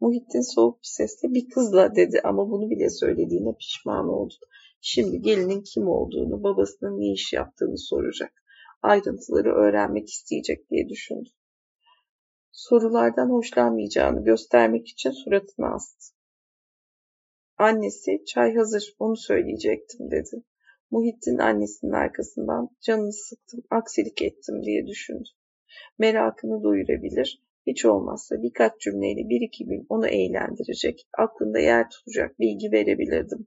[0.01, 4.35] Muhittin soğuk bir sesle bir kızla dedi ama bunu bile söylediğine pişman oldu.
[4.81, 8.33] Şimdi gelinin kim olduğunu, babasının ne iş yaptığını soracak.
[8.83, 11.29] Ayrıntıları öğrenmek isteyecek diye düşündü.
[12.55, 16.15] Sorulardan hoşlanmayacağını göstermek için suratını astı.
[17.59, 20.43] Annesi çay hazır onu söyleyecektim dedi.
[20.91, 25.29] Muhittin annesinin arkasından canını sıktım, aksilik ettim diye düşündü.
[25.99, 32.73] Merakını doyurabilir, hiç olmazsa birkaç cümleyle bir iki gün onu eğlendirecek, aklında yer tutacak bilgi
[32.73, 33.47] verebilirdim.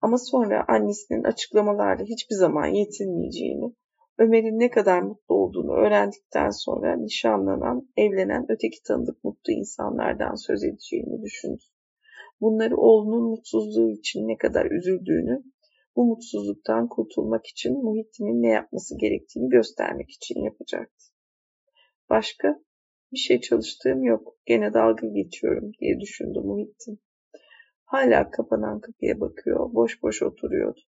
[0.00, 3.74] Ama sonra annesinin açıklamalarla hiçbir zaman yetinmeyeceğini,
[4.18, 11.22] Ömer'in ne kadar mutlu olduğunu öğrendikten sonra nişanlanan, evlenen öteki tanıdık mutlu insanlardan söz edeceğini
[11.22, 11.62] düşündü.
[12.40, 15.42] Bunları oğlunun mutsuzluğu için ne kadar üzüldüğünü,
[15.96, 21.04] bu mutsuzluktan kurtulmak için Muhittin'in ne yapması gerektiğini göstermek için yapacaktı.
[22.10, 22.62] Başka
[23.12, 27.00] bir şey çalıştığım yok, gene dalga geçiyorum diye düşündü Muhittin.
[27.84, 30.80] Hala kapanan kapıya bakıyor, boş boş oturuyordu.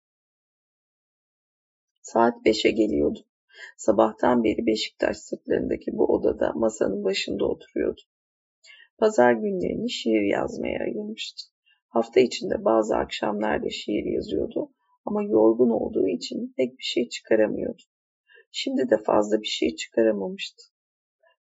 [2.04, 3.18] Saat beşe geliyordu.
[3.76, 8.00] Sabahtan beri Beşiktaş sırtlarındaki bu odada masanın başında oturuyordu.
[8.98, 11.42] Pazar günlerini şiir yazmaya ayırmıştı.
[11.88, 14.70] Hafta içinde bazı akşamlarda şiir yazıyordu
[15.04, 17.82] ama yorgun olduğu için pek bir şey çıkaramıyordu.
[18.52, 20.62] Şimdi de fazla bir şey çıkaramamıştı.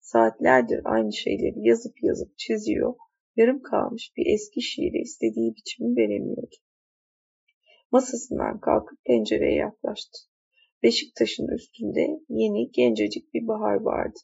[0.00, 2.94] Saatlerdir aynı şeyleri yazıp yazıp çiziyor,
[3.36, 6.56] yarım kalmış bir eski şiire istediği biçimi veremiyordu.
[7.92, 10.31] Masasından kalkıp pencereye yaklaştı.
[10.82, 14.18] Beşiktaş'ın üstünde yeni gencecik bir bahar vardı.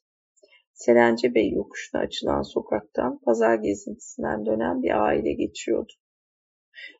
[0.72, 5.92] Serence Bey yokuşuna açılan sokaktan pazar gezintisinden dönen bir aile geçiyordu.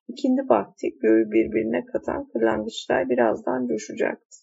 [0.08, 4.38] İkindi vakti göğü birbirine katan kırlangıçlar birazdan coşacaktı.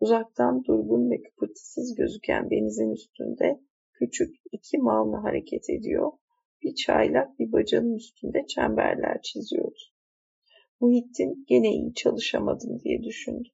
[0.00, 3.60] Uzaktan durgun ve kıpırtısız gözüken denizin üstünde
[3.92, 6.12] küçük iki malna hareket ediyor,
[6.62, 9.80] bir çaylak bir bacanın üstünde çemberler çiziyordu.
[10.82, 13.48] Muhittin gene iyi çalışamadım diye düşündü.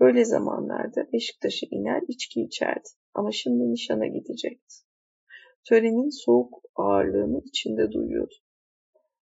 [0.00, 4.74] Böyle zamanlarda Beşiktaş'a iner içki içerdi ama şimdi nişana gidecekti.
[5.68, 8.34] Törenin soğuk ağırlığını içinde duyuyordu.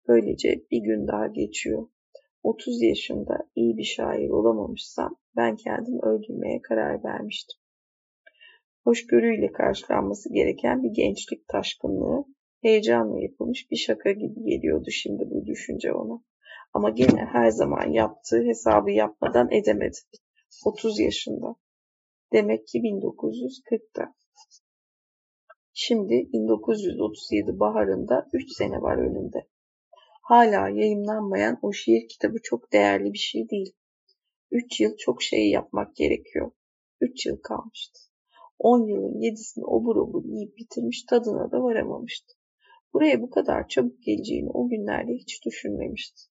[0.07, 1.88] Böylece bir gün daha geçiyor.
[2.43, 7.59] 30 yaşında iyi bir şair olamamışsam ben kendimi öldürmeye karar vermiştim.
[8.84, 12.25] Hoşgörüyle karşılanması gereken bir gençlik taşkınlığı,
[12.61, 16.23] heyecanla yapılmış bir şaka gibi geliyordu şimdi bu düşünce ona.
[16.74, 19.97] Ama gene her zaman yaptığı hesabı yapmadan edemedi.
[20.65, 21.55] 30 yaşında.
[22.34, 24.15] Demek ki 1940'ta.
[25.74, 29.47] Şimdi 1937 baharında 3 sene var önünde.
[30.22, 33.74] Hala yayımlanmayan o şiir kitabı çok değerli bir şey değil.
[34.51, 36.51] 3 yıl çok şey yapmak gerekiyor.
[37.01, 37.99] 3 yıl kalmıştı.
[38.59, 42.34] 10 yılın 7'sini obur obur yiyip bitirmiş tadına da varamamıştı.
[42.93, 46.30] Buraya bu kadar çabuk geleceğini o günlerde hiç düşünmemişti.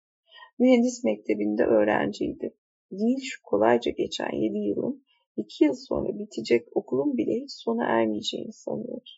[0.58, 2.54] Mühendis mektebinde öğrenciydi.
[2.90, 5.04] Değil şu kolayca geçen 7 yılın
[5.36, 9.10] 2 yıl sonra bitecek okulun bile hiç sona ermeyeceğini sanıyordu.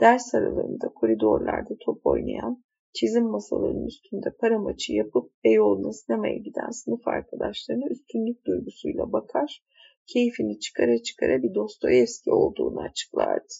[0.00, 2.64] Ders aralarında koridorlarda top oynayan,
[2.94, 9.62] çizim masalarının üstünde para maçı yapıp Beyoğlu'na sinemaya giden sınıf arkadaşlarına üstünlük duygusuyla bakar,
[10.06, 13.54] keyfini çıkara çıkara bir Dostoyevski olduğunu açıklardı.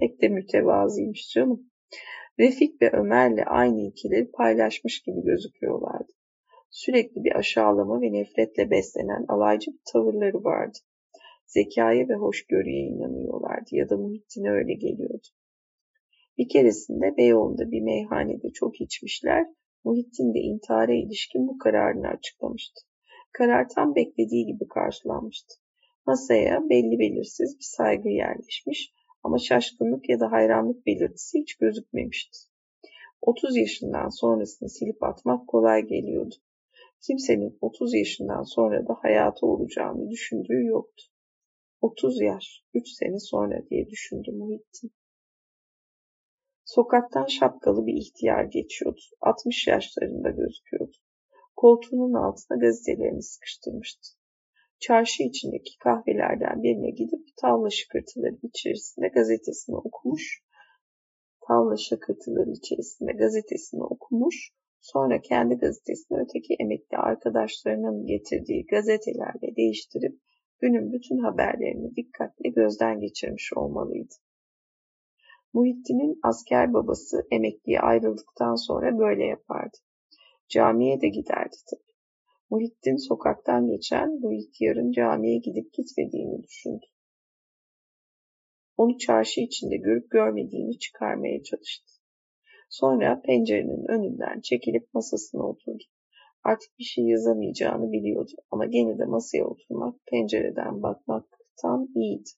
[0.00, 1.70] Pek de mütevazıymış canım.
[2.40, 6.12] Refik ve Ömer'le aynı ikileri paylaşmış gibi gözüküyorlardı.
[6.70, 10.78] Sürekli bir aşağılama ve nefretle beslenen alaycı bir tavırları vardı.
[11.46, 15.26] Zekaya ve hoşgörüye inanıyorlardı ya da Muhittin'e öyle geliyordu.
[16.38, 19.46] Bir keresinde Beyoğlu'nda bir meyhanede çok içmişler,
[19.84, 22.80] Muhittin de intihara ilişkin bu kararını açıklamıştı.
[23.32, 25.54] Karar tam beklediği gibi karşılanmıştı.
[26.06, 32.38] Masaya belli belirsiz bir saygı yerleşmiş ama şaşkınlık ya da hayranlık belirtisi hiç gözükmemişti.
[33.22, 36.34] 30 yaşından sonrasını silip atmak kolay geliyordu.
[37.06, 41.04] Kimsenin 30 yaşından sonra da hayatı olacağını düşündüğü yoktu.
[41.80, 44.92] 30 yaş, 3 sene sonra diye düşündü Muhittin.
[46.64, 49.00] Sokaktan şapkalı bir ihtiyar geçiyordu.
[49.20, 50.96] 60 yaşlarında gözüküyordu.
[51.56, 54.19] Koltuğunun altına gazetelerini sıkıştırmıştı.
[54.80, 60.42] Çarşı içindeki kahvelerden birine gidip tavla şıkırtıları içerisinde gazetesini okumuş,
[61.48, 70.20] tavla şakırtıları içerisinde gazetesini okumuş, sonra kendi gazetesini öteki emekli arkadaşlarının getirdiği gazetelerle değiştirip
[70.60, 74.14] günün bütün haberlerini dikkatle gözden geçirmiş olmalıydı.
[75.52, 79.76] Muhittin'in asker babası emekliye ayrıldıktan sonra böyle yapardı.
[80.48, 81.89] Camiye de giderdi tabii.
[82.50, 86.86] Muhittin sokaktan geçen bu ihtiyarın camiye gidip gitmediğini düşündü.
[88.76, 91.92] Onu çarşı içinde görüp görmediğini çıkarmaya çalıştı.
[92.70, 95.84] Sonra pencerenin önünden çekilip masasına oturdu.
[96.44, 102.30] Artık bir şey yazamayacağını biliyordu ama gene de masaya oturmak, pencereden bakmaktan iyiydi.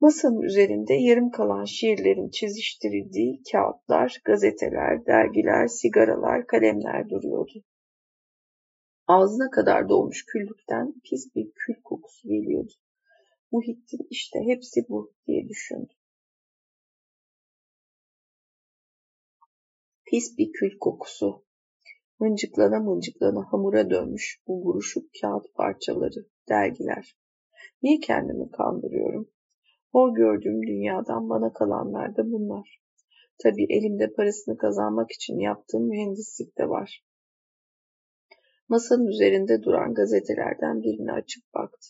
[0.00, 7.64] Masanın üzerinde yarım kalan şiirlerin çiziştirildiği kağıtlar, gazeteler, dergiler, sigaralar, kalemler duruyordu.
[9.06, 12.72] Ağzına kadar dolmuş küllükten pis bir kül kokusu geliyordu.
[13.52, 15.92] Muhittin işte hepsi bu diye düşündü.
[20.04, 21.44] Pis bir kül kokusu.
[22.20, 27.16] Mıncıklana mıncıklana hamura dönmüş bu buruşuk kağıt parçaları, dergiler.
[27.82, 29.35] Niye kendimi kandırıyorum?
[29.96, 32.80] Hor gördüğüm dünyadan bana kalanlar da bunlar.
[33.42, 37.04] Tabii elimde parasını kazanmak için yaptığım mühendislik de var.
[38.68, 41.88] Masanın üzerinde duran gazetelerden birini açıp baktı.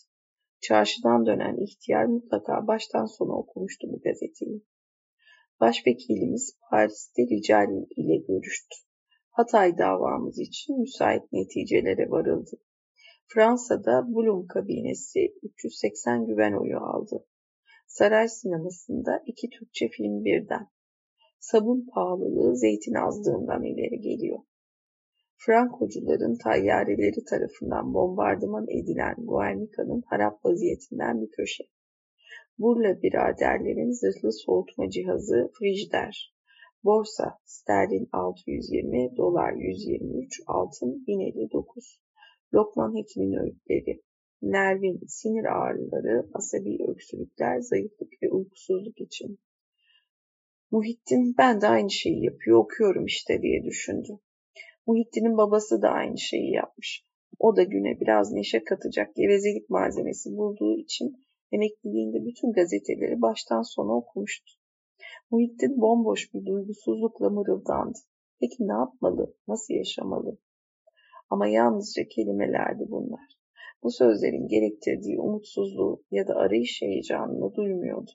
[0.61, 4.63] Çarşıdan dönen ihtiyar mutlaka baştan sona okumuştu bu gazeteyi.
[5.59, 8.75] Başvekilimiz Paris'te Ricali ile görüştü.
[9.29, 12.57] Hatay davamız için müsait neticelere varıldı.
[13.27, 17.25] Fransa'da Blum kabinesi 380 güven oyu aldı.
[17.87, 20.67] Saray sinemasında iki Türkçe film birden.
[21.39, 24.39] Sabun pahalılığı zeytin azlığından ileri geliyor.
[25.37, 31.63] Frankocuların tayyareleri tarafından bombardıman edilen Guernica'nın harap vaziyetinden bir köşe.
[32.57, 36.35] Burla biraderlerin zırhlı soğutma cihazı frijider.
[36.83, 42.01] Borsa sterlin 620, dolar 123, altın 1059.
[42.53, 44.06] Lokman hekimin öğütleri.
[44.41, 49.39] Nervin, sinir ağrıları, asabi öksürükler, zayıflık ve uykusuzluk için.
[50.71, 54.19] Muhittin ben de aynı şeyi yapıyor okuyorum işte diye düşündü.
[54.87, 57.05] Muhittin'in babası da aynı şeyi yapmış.
[57.39, 63.97] O da güne biraz neşe katacak gevezelik malzemesi bulduğu için emekliliğinde bütün gazeteleri baştan sona
[63.97, 64.51] okumuştu.
[65.31, 67.97] Muhittin bomboş bir duygusuzlukla mırıldandı.
[68.39, 70.37] Peki ne yapmalı, nasıl yaşamalı?
[71.29, 73.36] Ama yalnızca kelimelerdi bunlar.
[73.83, 78.11] Bu sözlerin gerektirdiği umutsuzluğu ya da arayış heyecanını duymuyordu.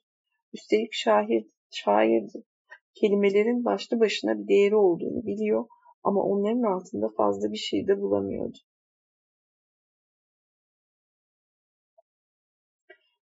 [0.52, 2.44] Üstelik şair, şairdi.
[2.94, 5.66] Kelimelerin başlı başına bir değeri olduğunu biliyor
[6.02, 8.58] ama onların altında fazla bir şey de bulamıyordu.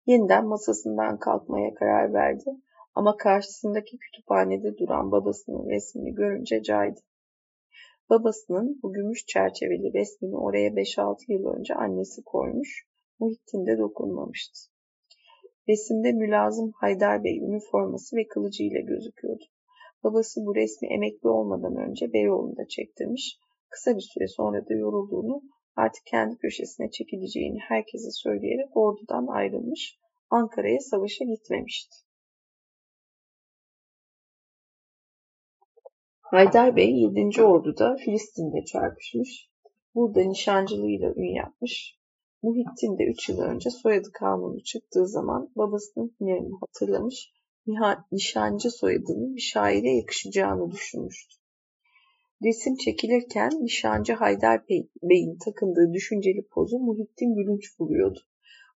[0.05, 2.49] Yeniden masasından kalkmaya karar verdi
[2.95, 6.99] ama karşısındaki kütüphanede duran babasının resmini görünce caydı.
[8.09, 12.85] Babasının bu gümüş çerçeveli resmini oraya 5-6 yıl önce annesi koymuş,
[13.19, 14.59] Muhittin de dokunmamıştı.
[15.67, 19.43] Resimde mülazım Haydar Bey üniforması ve kılıcıyla gözüküyordu.
[20.03, 23.37] Babası bu resmi emekli olmadan önce Beyoğlu'nda çektirmiş,
[23.69, 25.41] kısa bir süre sonra da yorulduğunu,
[25.75, 29.99] artık kendi köşesine çekileceğini herkese söyleyerek ordudan ayrılmış,
[30.29, 31.95] Ankara'ya savaşa gitmemişti.
[36.31, 37.43] Haydar Bey 7.
[37.43, 39.49] Ordu'da Filistin'de çarpışmış,
[39.95, 41.97] burada nişancılığıyla ün yapmış.
[42.43, 47.31] Muhittin de 3 yıl önce soyadı kanunu çıktığı zaman babasının hünerini hatırlamış,
[48.11, 51.35] nişancı soyadının bir şaire yakışacağını düşünmüştü.
[52.43, 54.61] Resim çekilirken nişancı Haydar
[55.03, 58.19] Bey'in takındığı düşünceli pozu Muhittin gülünç buluyordu.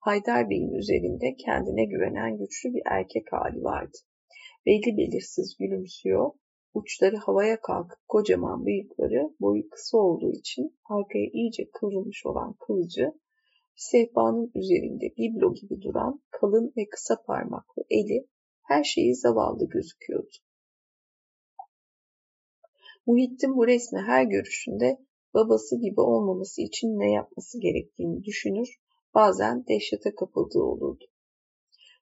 [0.01, 3.99] Haydar Bey'in üzerinde kendine güvenen güçlü bir erkek hali vardı.
[4.67, 6.31] Belli belirsiz gülümsüyor,
[6.75, 13.13] Uçları havaya kalkıp kocaman bıyıkları boyu kısa olduğu için arkaya iyice kıvrılmış olan kılıcı
[13.75, 18.27] sehpanın üzerinde biblo gibi duran kalın ve kısa parmaklı eli
[18.63, 20.37] her şeyi zavallı gözüküyordu.
[23.07, 24.99] Muhittin bu resmi her görüşünde
[25.35, 28.69] babası gibi olmaması için ne yapması gerektiğini düşünür,
[29.15, 31.05] bazen dehşete kapıldığı olurdu.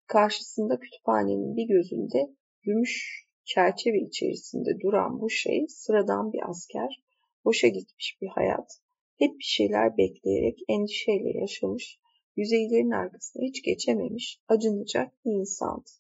[0.06, 7.02] Karşısında kütüphanenin bir gözünde gümüş çerçeve içerisinde duran bu şey sıradan bir asker,
[7.44, 8.80] boşa gitmiş bir hayat,
[9.18, 11.98] hep bir şeyler bekleyerek endişeyle yaşamış,
[12.36, 15.90] yüzeylerin arkasına hiç geçememiş, acınacak bir insandı.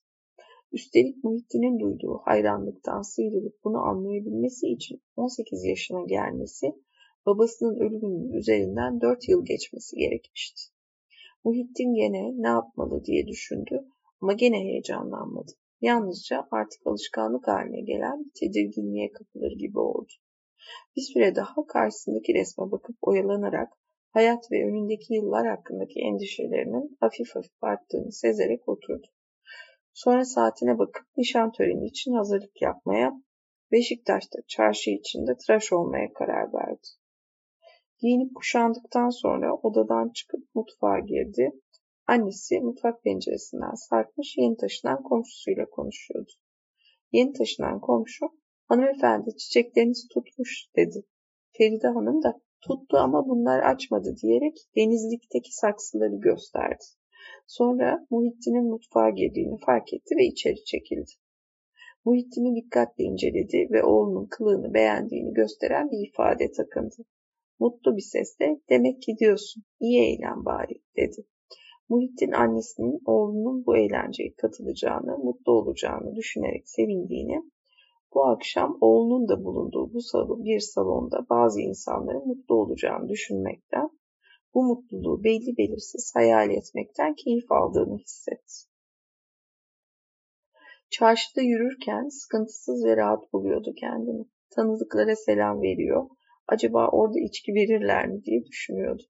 [0.72, 6.66] Üstelik Muhittin'in duyduğu hayranlıktan sıyrılıp bunu anlayabilmesi için 18 yaşına gelmesi,
[7.26, 10.62] babasının ölümünün üzerinden 4 yıl geçmesi gerekmişti.
[11.44, 13.88] Muhittin gene ne yapmalı diye düşündü
[14.20, 15.52] ama gene heyecanlanmadı.
[15.80, 20.12] Yalnızca artık alışkanlık haline gelen bir tedirginliğe kapılır gibi oldu.
[20.96, 23.72] Bir süre daha karşısındaki resme bakıp oyalanarak
[24.10, 29.06] hayat ve önündeki yıllar hakkındaki endişelerinin hafif hafif arttığını sezerek oturdu.
[29.92, 33.12] Sonra saatine bakıp nişan töreni için hazırlık yapmaya,
[33.72, 36.88] Beşiktaş'ta çarşı içinde tıraş olmaya karar verdi.
[38.00, 41.50] Giyinip kuşandıktan sonra odadan çıkıp mutfağa girdi.
[42.08, 46.32] Annesi mutfak penceresinden sarkmış yeni taşınan komşusuyla konuşuyordu.
[47.12, 48.26] Yeni taşınan komşu,
[48.64, 51.04] hanımefendi çiçeklerinizi tutmuş dedi.
[51.58, 56.84] Feride Hanım da tuttu ama bunlar açmadı diyerek denizlikteki saksıları gösterdi.
[57.46, 61.10] Sonra Muhittin'in mutfağa girdiğini fark etti ve içeri çekildi.
[62.04, 66.96] Muhittin'i dikkatle inceledi ve oğlunun kılığını beğendiğini gösteren bir ifade takındı.
[67.58, 71.26] Mutlu bir sesle demek gidiyorsun, iyi eğlen bari dedi.
[71.88, 77.42] Muhittin annesinin oğlunun bu eğlenceye katılacağını, mutlu olacağını düşünerek sevindiğini,
[78.14, 83.90] bu akşam oğlunun da bulunduğu bu salon, bir salonda bazı insanların mutlu olacağını düşünmekten
[84.54, 88.54] bu mutluluğu belli belirsiz hayal etmekten keyif aldığını hissetti.
[90.90, 94.24] Çarşıda yürürken sıkıntısız ve rahat buluyordu kendini.
[94.50, 96.08] Tanıdıklara selam veriyor.
[96.48, 99.02] Acaba orada içki verirler mi diye düşünüyordu.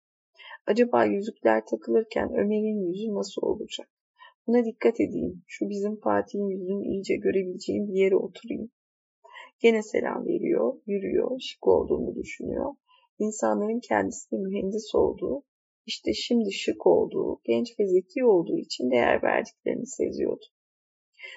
[0.71, 3.89] Acaba yüzükler takılırken Ömer'in yüzü nasıl olacak?
[4.47, 5.43] Buna dikkat edeyim.
[5.47, 8.71] Şu bizim Fatih'in yüzünü iyice görebileceğim bir yere oturayım.
[9.61, 12.75] Gene selam veriyor, yürüyor, şık olduğunu düşünüyor
[13.19, 15.45] insanların kendisine mühendis olduğu,
[15.87, 20.45] işte şimdi şık olduğu, genç ve zeki olduğu için değer verdiklerini seziyordu.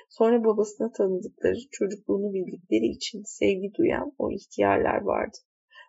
[0.10, 5.38] Sonra babasına tanıdıkları, çocukluğunu bildikleri için sevgi duyan o ihtiyarlar vardı.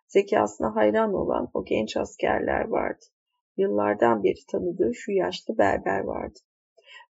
[0.06, 3.04] Zekasına hayran olan o genç askerler vardı.
[3.56, 6.38] Yıllardan beri tanıdığı şu yaşlı berber vardı.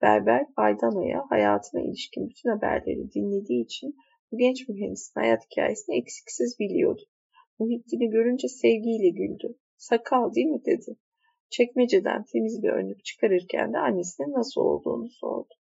[0.02, 3.96] Berber aydan aya hayatına ilişkin bütün haberleri dinlediği için
[4.32, 7.02] bu genç mühendisin hayat hikayesini eksiksiz biliyordu.
[7.58, 9.58] Muhittin'i görünce sevgiyle güldü.
[9.76, 10.96] Sakal değil mi dedi.
[11.50, 15.54] Çekmeceden temiz bir önlük çıkarırken de annesine nasıl olduğunu sordu.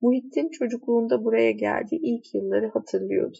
[0.00, 3.38] Muhittin çocukluğunda buraya geldiği ilk yılları hatırlıyordu.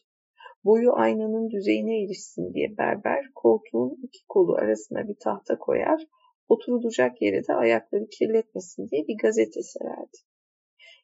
[0.65, 6.07] Boyu aynanın düzeyine erişsin diye berber koltuğun iki kolu arasına bir tahta koyar,
[6.49, 10.17] oturulacak yere de ayakları kirletmesin diye bir gazete sererdi.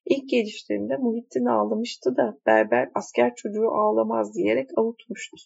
[0.06, 5.36] İlk gelişlerinde Muhittin ağlamıştı da berber asker çocuğu ağlamaz diyerek avutmuştu.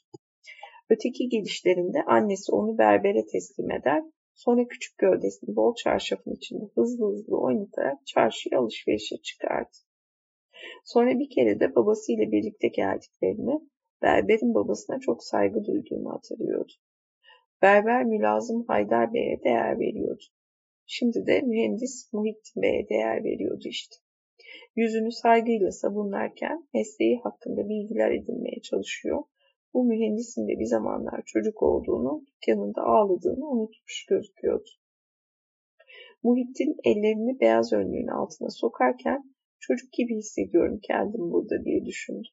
[0.90, 4.02] Öteki gelişlerinde annesi onu berbere teslim eder,
[4.34, 9.76] sonra küçük gövdesini bol çarşafın içinde hızlı hızlı oynatarak çarşıya alışverişe çıkardı.
[10.84, 13.60] Sonra bir kere de babasıyla birlikte geldiklerini,
[14.04, 16.72] berberin babasına çok saygı duyduğunu hatırlıyordu.
[17.62, 20.24] Berber mülazım Haydar Bey'e değer veriyordu.
[20.86, 23.96] Şimdi de mühendis Muhittin Bey'e değer veriyordu işte.
[24.76, 29.22] Yüzünü saygıyla sabunlarken mesleği hakkında bilgiler edinmeye çalışıyor
[29.74, 34.70] bu mühendisin de bir zamanlar çocuk olduğunu, dükkanında ağladığını unutmuş gözüküyordu.
[36.22, 42.28] Muhittin ellerini beyaz önlüğün altına sokarken çocuk gibi hissediyorum kendim burada diye düşündü.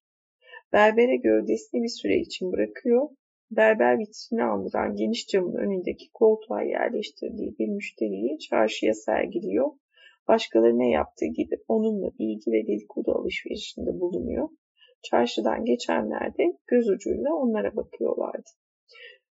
[0.73, 3.09] Berbere gövdesini bir süre için bırakıyor,
[3.51, 9.71] berber vitrini andıran geniş camın önündeki koltuğa yerleştirdiği bir müşteriyi çarşıya sergiliyor,
[10.27, 14.49] başkaları ne yaptığı gibi onunla bilgi ve dedikodu alışverişinde bulunuyor
[15.03, 18.49] çarşıdan geçenler de göz ucuyla onlara bakıyorlardı.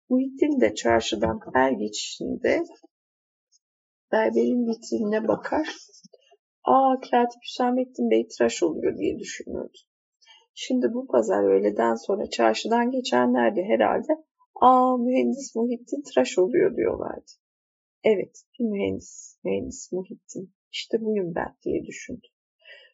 [0.10, 2.64] Muhittin de çarşıdan her geçişinde
[4.12, 5.68] berberin vitrinine bakar.
[6.64, 9.78] Aa Katip Hüsamettin Bey tıraş oluyor diye düşünüyordu.
[10.54, 14.24] Şimdi bu pazar öğleden sonra çarşıdan geçenler de herhalde
[14.62, 17.32] aa mühendis Muhittin tıraş oluyor diyorlardı.
[18.04, 20.54] Evet bir mühendis, mühendis Muhittin.
[20.72, 22.28] İşte buyum ben diye düşündü.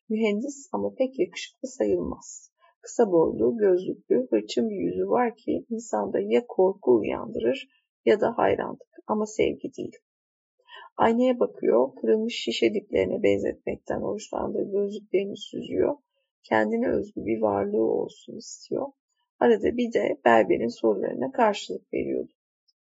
[0.09, 2.51] Mühendis ama pek yakışıklı sayılmaz.
[2.81, 7.69] Kısa boylu, gözlüklü, hırçın bir yüzü var ki insanda ya korku uyandırır
[8.05, 9.97] ya da hayranlık ama sevgi değil.
[10.97, 15.95] Aynaya bakıyor, kırılmış şişe diplerine benzetmekten hoşlandığı gözlüklerini süzüyor.
[16.43, 18.87] Kendine özgü bir varlığı olsun istiyor.
[19.39, 22.31] Arada bir de berberin sorularına karşılık veriyordu.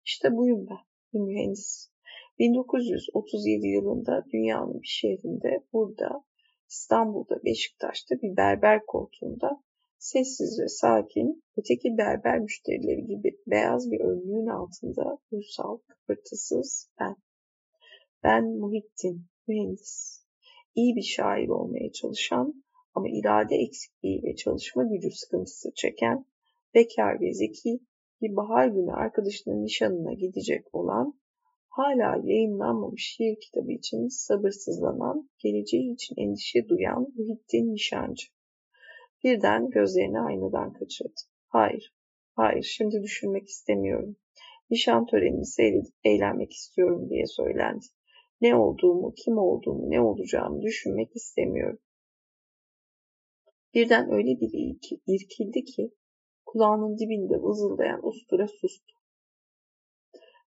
[0.05, 1.90] İşte buyum ben, bir mühendis.
[2.39, 6.24] 1937 yılında dünyanın bir şehrinde burada
[6.68, 9.62] İstanbul'da Beşiktaş'ta bir berber koltuğunda
[9.98, 17.16] sessiz ve sakin öteki berber müşterileri gibi beyaz bir önlüğün altında uysal, kıpırtısız ben.
[18.22, 20.24] Ben Muhittin, mühendis.
[20.74, 22.64] İyi bir şair olmaya çalışan
[22.95, 26.27] ama irade eksikliği ve çalışma gücü sıkıntısı çeken,
[26.75, 27.81] bekar ve zeki
[28.23, 31.21] bir bahar günü arkadaşının nişanına gidecek olan,
[31.69, 38.27] hala yayınlanmamış şiir kitabı için sabırsızlanan, geleceği için endişe duyan Muhittin Nişancı.
[39.25, 41.21] Birden gözlerini aynadan kaçırdı.
[41.49, 41.95] Hayır,
[42.37, 44.17] hayır şimdi düşünmek istemiyorum.
[44.71, 47.85] Nişan törenini seyredip eğlenmek istiyorum diye söylendi.
[48.41, 51.79] Ne olduğumu, kim olduğumu, ne olacağımı düşünmek istemiyorum.
[53.74, 54.76] Birden öyle bir
[55.06, 55.90] irkildi ki
[56.47, 58.94] kulağının dibinde vızıldayan ustura sustu.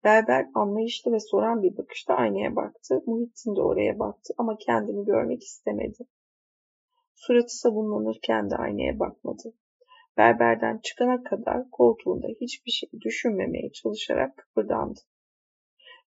[0.03, 3.03] Berber anlayışlı ve soran bir bakışta aynaya baktı.
[3.05, 6.07] Muhittin de oraya baktı ama kendini görmek istemedi.
[7.15, 9.53] Suratı sabunlanırken de aynaya bakmadı.
[10.17, 14.99] Berberden çıkana kadar koltuğunda hiçbir şey düşünmemeye çalışarak kıpırdandı.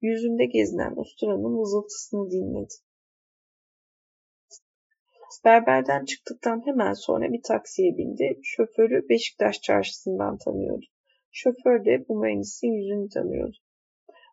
[0.01, 2.73] Yüzünde gezinen usturanın vızıltısını dinledi.
[5.45, 8.39] Berberden çıktıktan hemen sonra bir taksiye bindi.
[8.43, 10.85] Şoförü Beşiktaş çarşısından tanıyordu.
[11.31, 13.57] Şoför de bu mühendisin yüzünü tanıyordu.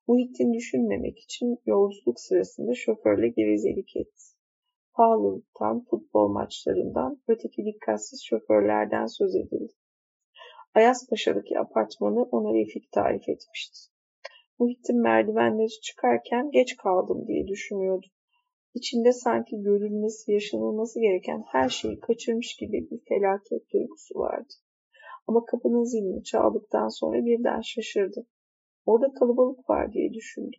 [0.07, 4.25] Muhittin düşünmemek için yolculuk sırasında şoförle gevezelik etti.
[4.95, 9.73] Pahalılıktan, futbol maçlarından, öteki dikkatsiz şoförlerden söz edildi.
[10.75, 13.79] Ayazpaşa'daki apartmanı ona Refik tarif etmişti.
[14.59, 18.07] Muhittin merdivenleri çıkarken geç kaldım diye düşünüyordu.
[18.75, 24.55] İçinde sanki görülmesi, yaşanılması gereken her şeyi kaçırmış gibi bir felaket duygusu vardı.
[25.27, 28.27] Ama kapının zilini çaldıktan sonra birden şaşırdı.
[28.87, 30.57] Orada kalabalık var diye düşündü.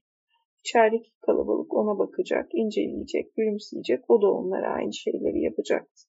[0.59, 6.01] İçerideki kalabalık ona bakacak, inceleyecek, gülümseyecek, o da onlara aynı şeyleri yapacaktı.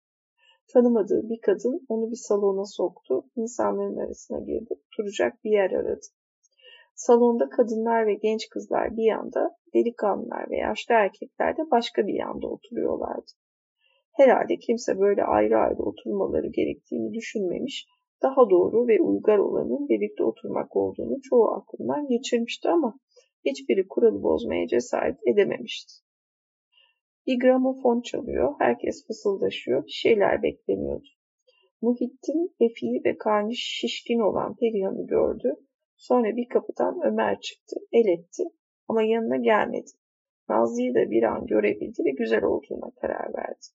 [0.72, 6.06] Tanımadığı bir kadın onu bir salona soktu, insanların arasına girdi, oturacak bir yer aradı.
[6.94, 12.46] Salonda kadınlar ve genç kızlar bir yanda, delikanlılar ve yaşlı erkekler de başka bir yanda
[12.46, 13.30] oturuyorlardı.
[14.12, 17.86] Herhalde kimse böyle ayrı ayrı oturmaları gerektiğini düşünmemiş,
[18.22, 22.98] daha doğru ve uygar olanın birlikte oturmak olduğunu çoğu aklından geçirmişti ama
[23.44, 25.92] hiçbiri kuralı bozmaya cesaret edememişti.
[27.26, 31.08] Bir gramofon çalıyor, herkes fısıldaşıyor, bir şeyler bekleniyordu.
[31.82, 35.56] Muhittin, efi ve karnı şişkin olan Perihan'ı gördü.
[36.08, 38.42] Sonra bir kapıdan Ömer çıktı, el etti
[38.88, 39.90] ama yanına gelmedi.
[40.48, 43.66] Nazlı'yı da bir an görebildi ve güzel olduğuna karar verdi.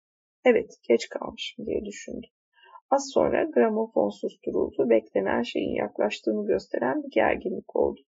[0.45, 2.27] Evet, geç kalmışım diye düşündü.
[2.89, 8.01] Az sonra gramofon susturuldu, beklenen şeyin yaklaştığını gösteren bir gerginlik oldu.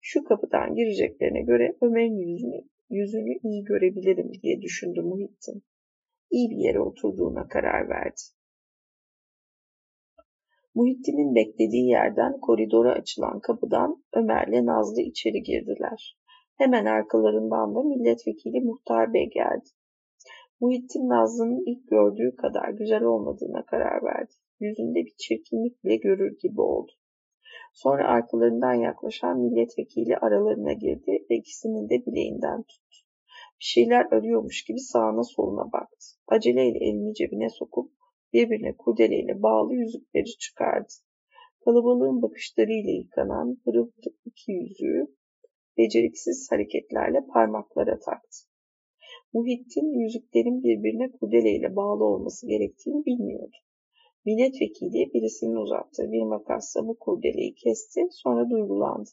[0.00, 2.60] Şu kapıdan gireceklerine göre Ömer'in yüzünü,
[2.90, 5.62] yüzünü iyi görebilirim diye düşündü Muhittin.
[6.30, 8.20] İyi bir yere oturduğuna karar verdi.
[10.80, 16.18] Muhittin'in beklediği yerden koridora açılan kapıdan Ömer'le Nazlı içeri girdiler.
[16.56, 19.68] Hemen arkalarından da milletvekili Muhtar Bey geldi.
[20.60, 24.32] Muhittin Nazlı'nın ilk gördüğü kadar güzel olmadığına karar verdi.
[24.60, 26.92] Yüzünde bir çirkinlik bile görür gibi oldu.
[27.74, 32.98] Sonra arkalarından yaklaşan milletvekili aralarına girdi ve ikisinin de bileğinden tuttu.
[33.60, 36.06] Bir şeyler arıyormuş gibi sağına soluna baktı.
[36.28, 37.90] Aceleyle elini cebine sokup
[38.32, 40.92] birbirine kurdeleyle bağlı yüzükleri çıkardı.
[41.64, 43.90] Kalabalığın bakışlarıyla yıkanan pırıl
[44.24, 45.06] iki yüzüğü
[45.78, 48.38] beceriksiz hareketlerle parmaklara taktı.
[49.32, 53.56] Muhittin yüzüklerin birbirine kurdeleyle bağlı olması gerektiğini bilmiyordu.
[54.26, 59.10] Milletvekili birisinin uzattığı bir makasla bu kurdeleyi kesti, sonra duygulandı.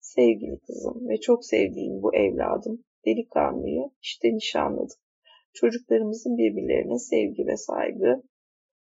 [0.00, 4.96] Sevgili kızım ve çok sevdiğim bu evladım, delikanlıyı işte nişanladım.
[5.54, 8.22] Çocuklarımızın birbirlerine sevgi ve saygı,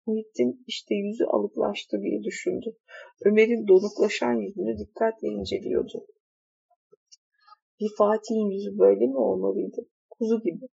[0.06, 2.76] Muhittin işte yüzü alıklaştı diye düşündü.
[3.24, 6.06] Ömer'in donuklaşan yüzünü dikkatle inceliyordu.
[7.80, 9.86] Bir Fatih'in yüzü böyle mi olmalıydı?
[10.10, 10.66] Kuzu gibi.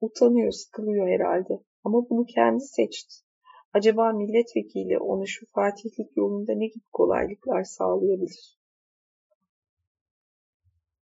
[0.00, 1.62] Utanıyor, sıkılıyor herhalde.
[1.84, 3.14] Ama bunu kendi seçti.
[3.72, 8.55] Acaba milletvekili ona şu fatihlik yolunda ne gibi kolaylıklar sağlayabilir?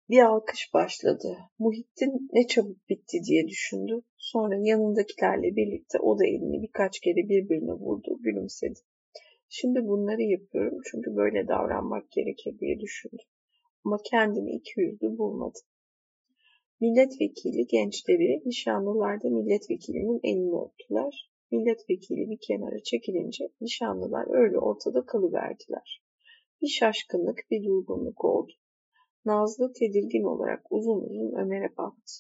[0.10, 1.38] Bir alkış başladı.
[1.60, 4.04] Muhittin ne çabuk bitti diye düşündü.
[4.18, 8.80] Sonra yanındakilerle birlikte o da elini birkaç kere birbirine vurdu, gülümsedi.
[9.50, 13.24] Şimdi bunları yapıyorum çünkü böyle davranmak gerekir diye düşündü.
[13.86, 15.60] Ama kendini iki yüzlü bulmadı.
[16.82, 21.32] Milletvekili gençleri nişanlılarda milletvekilinin elini öptüler.
[21.52, 26.04] Milletvekili bir kenara çekilince nişanlılar öyle ortada kalıverdiler.
[26.62, 28.54] Bir şaşkınlık, bir durgunluk oldu.
[29.26, 32.14] Nazlı tedirgin olarak uzun uzun Ömer'e baktı.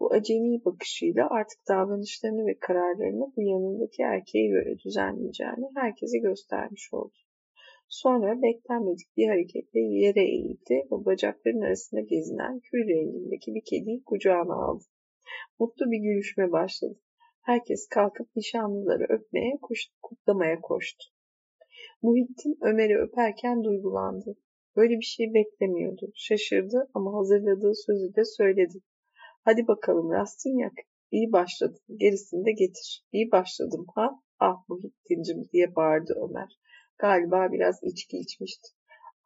[0.00, 7.14] Bu acemi bakışıyla artık davranışlarını ve kararlarını bu yanındaki erkeğe göre düzenleyeceğini herkese göstermiş oldu.
[7.88, 14.54] Sonra beklenmedik bir hareketle yere eğildi ve bacakların arasında gezinen kül rengindeki bir kediyi kucağına
[14.54, 14.84] aldı.
[15.58, 17.00] Mutlu bir gülüşme başladı.
[17.42, 19.58] Herkes kalkıp nişanlıları öpmeye,
[20.02, 21.04] kutlamaya koştu.
[22.02, 24.36] Muhittin Ömer'i öperken duygulandı.
[24.76, 26.12] Böyle bir şey beklemiyordu.
[26.14, 28.78] Şaşırdı ama hazırladığı sözü de söyledi.
[29.44, 30.72] Hadi bakalım Rastinyak.
[31.10, 31.80] İyi başladın.
[31.96, 33.04] Gerisini de getir.
[33.12, 34.10] İyi başladım ha?
[34.38, 36.48] Ah Muhittincim diye bağırdı Ömer.
[36.98, 38.68] Galiba biraz içki içmişti.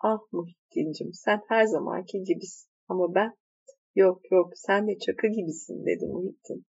[0.00, 2.70] Ah Muhittincim sen her zamanki gibisin.
[2.88, 3.34] Ama ben?
[3.94, 6.64] Yok yok sen de çakı gibisin dedi Muhittin.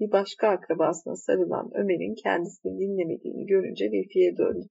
[0.00, 4.66] Bir başka akrabasına sarılan Ömer'in kendisini dinlemediğini görünce Refi'ye döndü.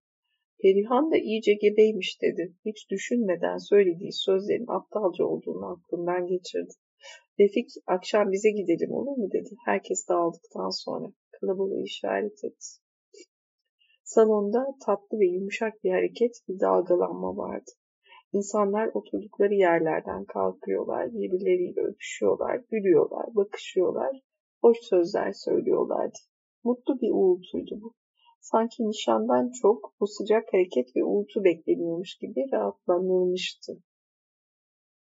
[0.62, 2.54] Perihan da iyice gebeymiş dedi.
[2.66, 6.74] Hiç düşünmeden söylediği sözlerin aptalca olduğunu aklından geçirdi.
[7.40, 9.50] Refik akşam bize gidelim olur mu dedi.
[9.66, 12.68] Herkes dağıldıktan sonra kalabalığı işaret etti.
[14.04, 17.72] Salonda tatlı ve yumuşak bir hareket, bir dalgalanma vardı.
[18.34, 24.22] İnsanlar oturdukları yerlerden kalkıyorlar, birbirleriyle öpüşüyorlar, gülüyorlar, bakışıyorlar,
[24.62, 26.18] hoş sözler söylüyorlardı.
[26.64, 27.94] Mutlu bir uğultuydu bu.
[28.42, 33.84] Sanki nişandan çok bu sıcak hareket ve uğultu bekleniyormuş gibi rahatlanılmıştı.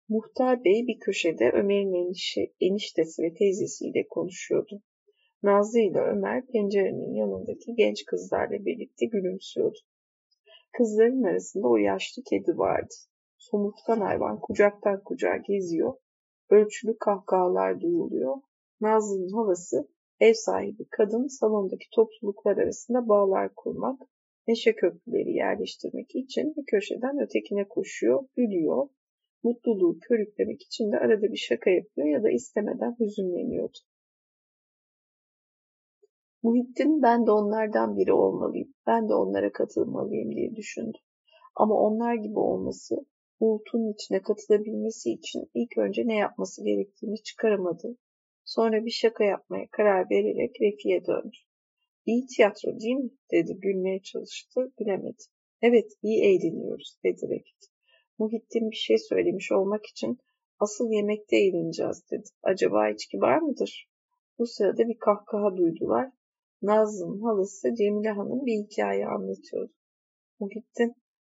[0.09, 4.81] Muhtar Bey bir köşede Ömer'in enişe, eniştesi ve teyzesiyle konuşuyordu.
[5.43, 9.77] Nazlı ile Ömer pencerenin yanındaki genç kızlarla birlikte gülümsüyordu.
[10.77, 12.93] Kızların arasında o yaşlı kedi vardı.
[13.37, 15.93] Somurtkan hayvan kucaktan kucağa geziyor,
[16.49, 18.35] ölçülü kahkahalar duyuluyor.
[18.81, 19.87] Nazlı'nın havası
[20.19, 24.01] ev sahibi kadın salondaki topluluklar arasında bağlar kurmak,
[24.47, 28.87] neşe köprüleri yerleştirmek için bir köşeden ötekine koşuyor, gülüyor,
[29.43, 33.77] mutluluğu körüklemek için de arada bir şaka yapıyor ya da istemeden hüzünleniyordu.
[36.43, 40.97] Muhittin ben de onlardan biri olmalıyım, ben de onlara katılmalıyım diye düşündü.
[41.55, 42.95] Ama onlar gibi olması,
[43.39, 47.97] Bulut'un içine katılabilmesi için ilk önce ne yapması gerektiğini çıkaramadı.
[48.55, 51.37] Sonra bir şaka yapmaya karar vererek Refi'ye döndü.
[52.05, 53.09] İyi tiyatro değil mi?
[53.31, 53.57] dedi.
[53.59, 54.71] Gülmeye çalıştı.
[54.77, 55.23] Gülemedi.
[55.61, 57.61] Evet iyi eğleniyoruz dedi Refik.
[58.19, 60.17] Muhittin bir şey söylemiş olmak için
[60.59, 62.29] asıl yemekte eğleneceğiz dedi.
[62.43, 63.89] Acaba içki var mıdır?
[64.39, 66.09] Bu sırada bir kahkaha duydular.
[66.61, 69.73] Nazlı'nın halası Cemile Hanım bir hikaye anlatıyordu.
[70.39, 70.93] Muhittin,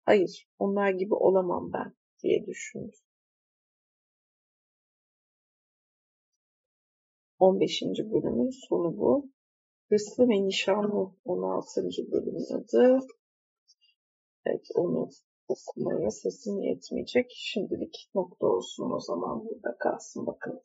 [0.05, 1.93] hayır onlar gibi olamam ben
[2.23, 2.95] diye düşündü.
[7.45, 7.81] 15.
[7.81, 9.29] bölümün sonu bu.
[9.89, 11.81] Hırslı ve Nişanlı 16.
[12.11, 12.99] bölümün adı.
[14.45, 15.09] Evet onu
[15.47, 17.31] okumaya sesim yetmeyecek.
[17.35, 20.61] Şimdilik nokta olsun o zaman burada kalsın bakalım.